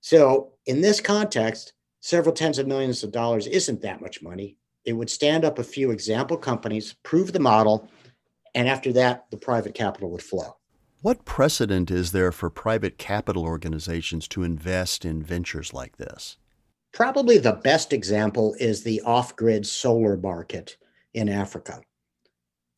So, 0.00 0.54
in 0.64 0.80
this 0.80 1.00
context, 1.02 1.74
several 2.00 2.34
tens 2.34 2.58
of 2.58 2.66
millions 2.66 3.04
of 3.04 3.12
dollars 3.12 3.46
isn't 3.46 3.82
that 3.82 4.00
much 4.00 4.22
money. 4.22 4.56
It 4.86 4.94
would 4.94 5.10
stand 5.10 5.44
up 5.44 5.58
a 5.58 5.64
few 5.64 5.90
example 5.90 6.38
companies, 6.38 6.94
prove 7.02 7.34
the 7.34 7.40
model, 7.40 7.90
and 8.54 8.68
after 8.68 8.90
that, 8.94 9.26
the 9.30 9.36
private 9.36 9.74
capital 9.74 10.10
would 10.10 10.22
flow. 10.22 10.56
What 11.02 11.26
precedent 11.26 11.90
is 11.90 12.12
there 12.12 12.32
for 12.32 12.48
private 12.48 12.96
capital 12.96 13.44
organizations 13.44 14.26
to 14.28 14.42
invest 14.42 15.04
in 15.04 15.22
ventures 15.22 15.74
like 15.74 15.98
this? 15.98 16.38
Probably 16.92 17.38
the 17.38 17.52
best 17.52 17.92
example 17.92 18.54
is 18.58 18.82
the 18.82 19.00
off 19.02 19.36
grid 19.36 19.66
solar 19.66 20.16
market 20.16 20.76
in 21.14 21.28
Africa. 21.28 21.80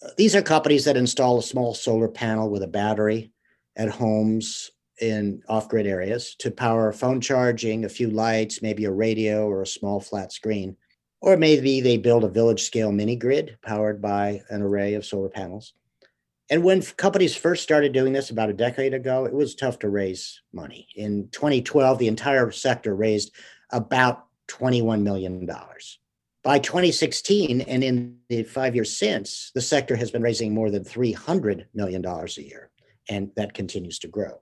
Uh, 0.05 0.09
these 0.17 0.37
are 0.37 0.43
companies 0.43 0.85
that 0.85 0.97
install 0.97 1.39
a 1.39 1.43
small 1.43 1.75
solar 1.75 2.09
panel 2.09 2.51
with 2.51 2.63
a 2.63 2.69
battery 2.69 3.33
at 3.77 3.89
homes 3.89 4.71
in 5.01 5.43
off 5.49 5.69
grid 5.69 5.87
areas 5.87 6.35
to 6.39 6.51
power 6.51 6.93
phone 6.93 7.21
charging, 7.21 7.85
a 7.85 7.89
few 7.89 8.11
lights, 8.11 8.63
maybe 8.63 8.85
a 8.85 8.91
radio 8.91 9.49
or 9.49 9.63
a 9.63 9.67
small 9.67 10.01
flat 10.01 10.33
screen. 10.33 10.77
Or 11.21 11.37
maybe 11.37 11.81
they 11.81 11.97
build 11.97 12.25
a 12.25 12.29
village 12.29 12.63
scale 12.65 12.93
mini 12.93 13.17
grid 13.17 13.57
powered 13.63 14.03
by 14.03 14.43
an 14.51 14.61
array 14.61 14.95
of 14.95 15.07
solar 15.07 15.29
panels. 15.29 15.73
And 16.51 16.63
when 16.63 16.83
companies 16.83 17.35
first 17.35 17.63
started 17.63 17.93
doing 17.93 18.13
this 18.13 18.31
about 18.31 18.51
a 18.51 18.55
decade 18.55 18.93
ago, 18.93 19.25
it 19.25 19.33
was 19.33 19.55
tough 19.55 19.79
to 19.79 19.89
raise 19.89 20.43
money. 20.53 20.87
In 20.97 21.29
2012, 21.33 21.99
the 21.99 22.09
entire 22.09 22.51
sector 22.51 22.95
raised 22.95 23.33
about 23.73 24.27
$21 24.49 25.03
million. 25.03 25.49
By 26.45 26.59
2016, 26.59 27.61
and 27.63 27.85
in 27.85 28.19
the 28.29 28.43
five 28.43 28.75
years 28.75 28.97
since, 28.97 29.53
the 29.55 29.61
sector 29.61 29.95
has 29.97 30.11
been 30.11 30.23
raising 30.23 30.53
more 30.53 30.71
than 30.71 30.85
$300 30.85 31.67
million 31.73 32.05
a 32.05 32.27
year, 32.41 32.71
and 33.09 33.31
that 33.37 33.55
continues 33.55 33.99
to 34.01 34.09
grow. 34.09 34.41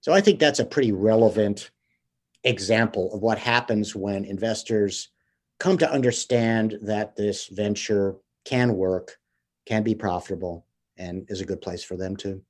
So 0.00 0.12
I 0.12 0.20
think 0.20 0.38
that's 0.38 0.60
a 0.60 0.64
pretty 0.64 0.92
relevant 0.92 1.70
example 2.44 3.12
of 3.12 3.20
what 3.20 3.38
happens 3.38 3.96
when 3.96 4.24
investors 4.24 5.08
come 5.58 5.76
to 5.78 5.90
understand 5.90 6.78
that 6.82 7.16
this 7.16 7.48
venture 7.48 8.16
can 8.44 8.76
work, 8.76 9.18
can 9.66 9.82
be 9.82 9.94
profitable, 9.94 10.66
and 10.96 11.26
is 11.28 11.40
a 11.40 11.46
good 11.46 11.60
place 11.60 11.82
for 11.82 11.96
them 11.96 12.16
to 12.16 12.40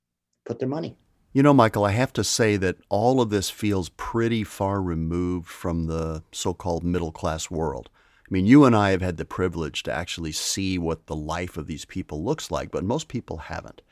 put 0.44 0.58
their 0.58 0.68
money. 0.68 0.96
You 1.32 1.42
know, 1.42 1.52
Michael, 1.52 1.84
I 1.84 1.92
have 1.92 2.12
to 2.14 2.24
say 2.24 2.56
that 2.56 2.76
all 2.88 3.20
of 3.20 3.30
this 3.30 3.50
feels 3.50 3.90
pretty 3.90 4.44
far 4.44 4.80
removed 4.80 5.48
from 5.48 5.86
the 5.86 6.22
so 6.32 6.54
called 6.54 6.84
middle 6.84 7.12
class 7.12 7.50
world. 7.50 7.90
I 8.28 8.28
mean, 8.30 8.46
you 8.46 8.64
and 8.64 8.74
I 8.74 8.90
have 8.90 9.02
had 9.02 9.18
the 9.18 9.24
privilege 9.24 9.82
to 9.84 9.92
actually 9.92 10.32
see 10.32 10.78
what 10.78 11.06
the 11.06 11.16
life 11.16 11.56
of 11.56 11.66
these 11.66 11.84
people 11.84 12.24
looks 12.24 12.50
like, 12.50 12.70
but 12.70 12.84
most 12.84 13.08
people 13.08 13.36
haven't. 13.38 13.82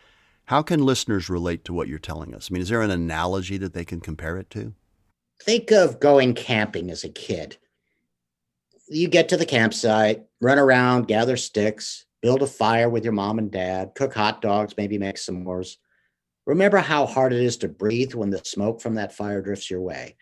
How 0.47 0.63
can 0.63 0.85
listeners 0.85 1.29
relate 1.29 1.65
to 1.65 1.73
what 1.73 1.89
you're 1.89 1.99
telling 1.99 2.35
us? 2.35 2.49
I 2.51 2.53
mean, 2.53 2.63
is 2.63 2.69
there 2.69 2.83
an 2.83 2.91
analogy 2.91 3.59
that 3.59 3.75
they 3.75 3.85
can 3.85 4.01
compare 4.01 4.37
it 4.37 4.49
to? 4.51 4.75
Think 5.43 5.71
of 5.71 6.01
going 6.01 6.35
camping 6.35 6.91
as 6.91 7.05
a 7.05 7.09
kid. 7.09 7.57
You 8.89 9.09
get 9.09 9.29
to 9.31 9.37
the 9.37 9.47
campsite, 9.47 10.25
run 10.41 10.59
around, 10.59 11.09
gather 11.09 11.37
sticks, 11.37 12.07
build 12.23 12.43
a 12.43 12.47
fire 12.47 12.89
with 12.89 13.05
your 13.05 13.13
mom 13.13 13.39
and 13.39 13.51
dad, 13.51 13.93
cook 13.95 14.15
hot 14.15 14.41
dogs, 14.41 14.75
maybe 14.77 14.99
make 14.99 15.17
s'mores. 15.17 15.77
Remember 16.47 16.79
how 16.79 17.07
hard 17.07 17.33
it 17.33 17.43
is 17.43 17.57
to 17.59 17.69
breathe 17.69 18.15
when 18.15 18.31
the 18.31 18.39
smoke 18.45 18.81
from 18.81 18.95
that 18.95 19.13
fire 19.13 19.43
drifts 19.43 19.71
your 19.71 19.81
way. 19.81 20.17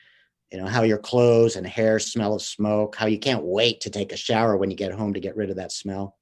You 0.51 0.59
know, 0.59 0.67
how 0.67 0.83
your 0.83 0.99
clothes 0.99 1.57
and 1.57 1.67
hair 1.67 1.99
smell 1.99 2.35
of 2.35 2.43
smoke, 2.43 2.97
how 2.97 3.07
you 3.07 3.19
can't 3.19 3.45
wait 3.45 3.83
to 3.83 3.91
take 3.91 4.13
a 4.13 4.17
shower 4.17 4.57
when 4.57 4.71
you 4.71 4.77
get 4.77 4.93
home 4.93 5.15
to 5.15 5.21
get 5.21 5.37
rid 5.37 5.51
of 5.51 5.57
that 5.57 5.73
smell. 5.73 6.17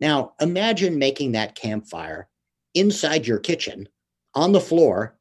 Now, 0.00 0.34
imagine 0.40 0.98
making 0.98 1.32
that 1.32 1.54
campfire 1.54 2.28
inside 2.74 3.26
your 3.26 3.38
kitchen 3.38 3.88
on 4.34 4.52
the 4.52 4.60
floor 4.60 5.16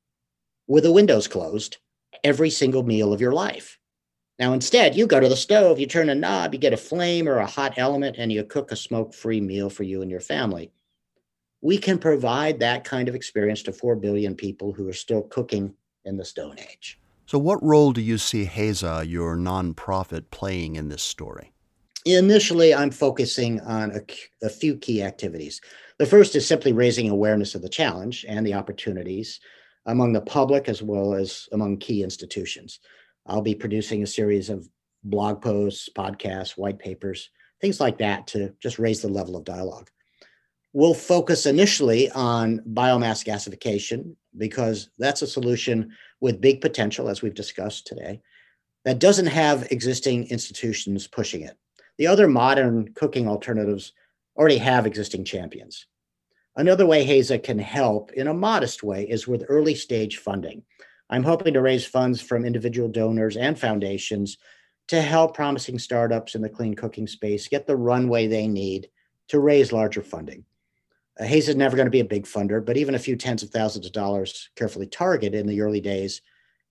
with 0.67 0.83
the 0.83 0.91
windows 0.91 1.27
closed 1.27 1.77
every 2.23 2.49
single 2.49 2.83
meal 2.83 3.13
of 3.13 3.21
your 3.21 3.33
life. 3.33 3.79
Now, 4.39 4.53
instead, 4.53 4.95
you 4.95 5.07
go 5.07 5.19
to 5.19 5.29
the 5.29 5.35
stove, 5.35 5.79
you 5.79 5.85
turn 5.85 6.09
a 6.09 6.15
knob, 6.15 6.53
you 6.53 6.59
get 6.59 6.73
a 6.73 6.77
flame 6.77 7.27
or 7.29 7.37
a 7.37 7.45
hot 7.45 7.75
element, 7.77 8.17
and 8.17 8.31
you 8.31 8.43
cook 8.43 8.71
a 8.71 8.75
smoke 8.75 9.13
free 9.13 9.41
meal 9.41 9.69
for 9.69 9.83
you 9.83 10.01
and 10.01 10.09
your 10.09 10.19
family. 10.19 10.71
We 11.63 11.77
can 11.77 11.97
provide 11.97 12.59
that 12.59 12.83
kind 12.83 13.07
of 13.07 13.15
experience 13.15 13.63
to 13.63 13.71
4 13.71 13.95
billion 13.95 14.35
people 14.35 14.73
who 14.73 14.85
are 14.89 14.93
still 14.93 15.21
cooking 15.21 15.73
in 16.03 16.17
the 16.17 16.25
Stone 16.25 16.57
Age. 16.59 16.99
So, 17.25 17.39
what 17.39 17.63
role 17.63 17.93
do 17.93 18.01
you 18.01 18.17
see 18.17 18.45
Heza, 18.45 19.09
your 19.09 19.37
nonprofit, 19.37 20.25
playing 20.29 20.75
in 20.75 20.89
this 20.89 21.01
story? 21.01 21.53
Initially, 22.05 22.75
I'm 22.75 22.91
focusing 22.91 23.61
on 23.61 23.91
a, 23.91 24.45
a 24.45 24.49
few 24.49 24.75
key 24.75 25.01
activities. 25.01 25.61
The 25.99 26.05
first 26.05 26.35
is 26.35 26.45
simply 26.45 26.73
raising 26.73 27.09
awareness 27.09 27.55
of 27.55 27.61
the 27.61 27.69
challenge 27.69 28.25
and 28.27 28.45
the 28.45 28.55
opportunities 28.55 29.39
among 29.85 30.11
the 30.11 30.19
public 30.19 30.67
as 30.67 30.83
well 30.83 31.13
as 31.13 31.47
among 31.53 31.77
key 31.77 32.03
institutions. 32.03 32.79
I'll 33.25 33.41
be 33.41 33.55
producing 33.55 34.03
a 34.03 34.07
series 34.07 34.49
of 34.49 34.67
blog 35.05 35.41
posts, 35.41 35.87
podcasts, 35.95 36.57
white 36.57 36.77
papers, 36.77 37.29
things 37.61 37.79
like 37.79 37.99
that 37.99 38.27
to 38.27 38.53
just 38.61 38.79
raise 38.79 39.01
the 39.01 39.07
level 39.07 39.37
of 39.37 39.45
dialogue. 39.45 39.89
We'll 40.73 40.95
focus 40.95 41.45
initially 41.45 42.09
on 42.11 42.59
biomass 42.61 43.23
gasification 43.23 44.15
because 44.35 44.89
that's 44.97 45.21
a 45.21 45.27
solution 45.27 45.91
with 46.19 46.41
big 46.41 46.61
potential, 46.61 47.09
as 47.09 47.21
we've 47.21 47.35
discussed 47.35 47.85
today, 47.85 48.21
that 48.83 48.97
doesn't 48.97 49.27
have 49.27 49.71
existing 49.71 50.27
institutions 50.29 51.05
pushing 51.05 51.41
it. 51.41 51.55
The 51.99 52.07
other 52.07 52.27
modern 52.27 52.91
cooking 52.93 53.27
alternatives 53.27 53.93
already 54.35 54.57
have 54.57 54.87
existing 54.87 55.25
champions. 55.25 55.85
Another 56.55 56.87
way 56.87 57.05
Heza 57.05 57.41
can 57.43 57.59
help 57.59 58.11
in 58.13 58.27
a 58.27 58.33
modest 58.33 58.81
way 58.81 59.03
is 59.07 59.27
with 59.27 59.45
early 59.49 59.75
stage 59.75 60.17
funding. 60.17 60.63
I'm 61.07 61.23
hoping 61.23 61.53
to 61.53 61.61
raise 61.61 61.85
funds 61.85 62.19
from 62.19 62.45
individual 62.45 62.89
donors 62.89 63.37
and 63.37 63.59
foundations 63.59 64.37
to 64.87 65.01
help 65.01 65.35
promising 65.35 65.77
startups 65.77 66.33
in 66.33 66.41
the 66.41 66.49
clean 66.49 66.73
cooking 66.73 67.05
space 67.05 67.47
get 67.47 67.67
the 67.67 67.75
runway 67.75 68.25
they 68.25 68.47
need 68.47 68.89
to 69.27 69.39
raise 69.39 69.71
larger 69.71 70.01
funding. 70.01 70.45
Uh, 71.19 71.23
Heza 71.23 71.49
is 71.49 71.55
never 71.55 71.75
going 71.75 71.85
to 71.85 71.91
be 71.91 71.99
a 71.99 72.05
big 72.05 72.25
funder, 72.25 72.63
but 72.65 72.77
even 72.77 72.95
a 72.95 72.99
few 72.99 73.15
tens 73.15 73.43
of 73.43 73.49
thousands 73.49 73.85
of 73.85 73.91
dollars 73.91 74.49
carefully 74.55 74.87
targeted 74.87 75.39
in 75.39 75.47
the 75.47 75.61
early 75.61 75.81
days 75.81 76.21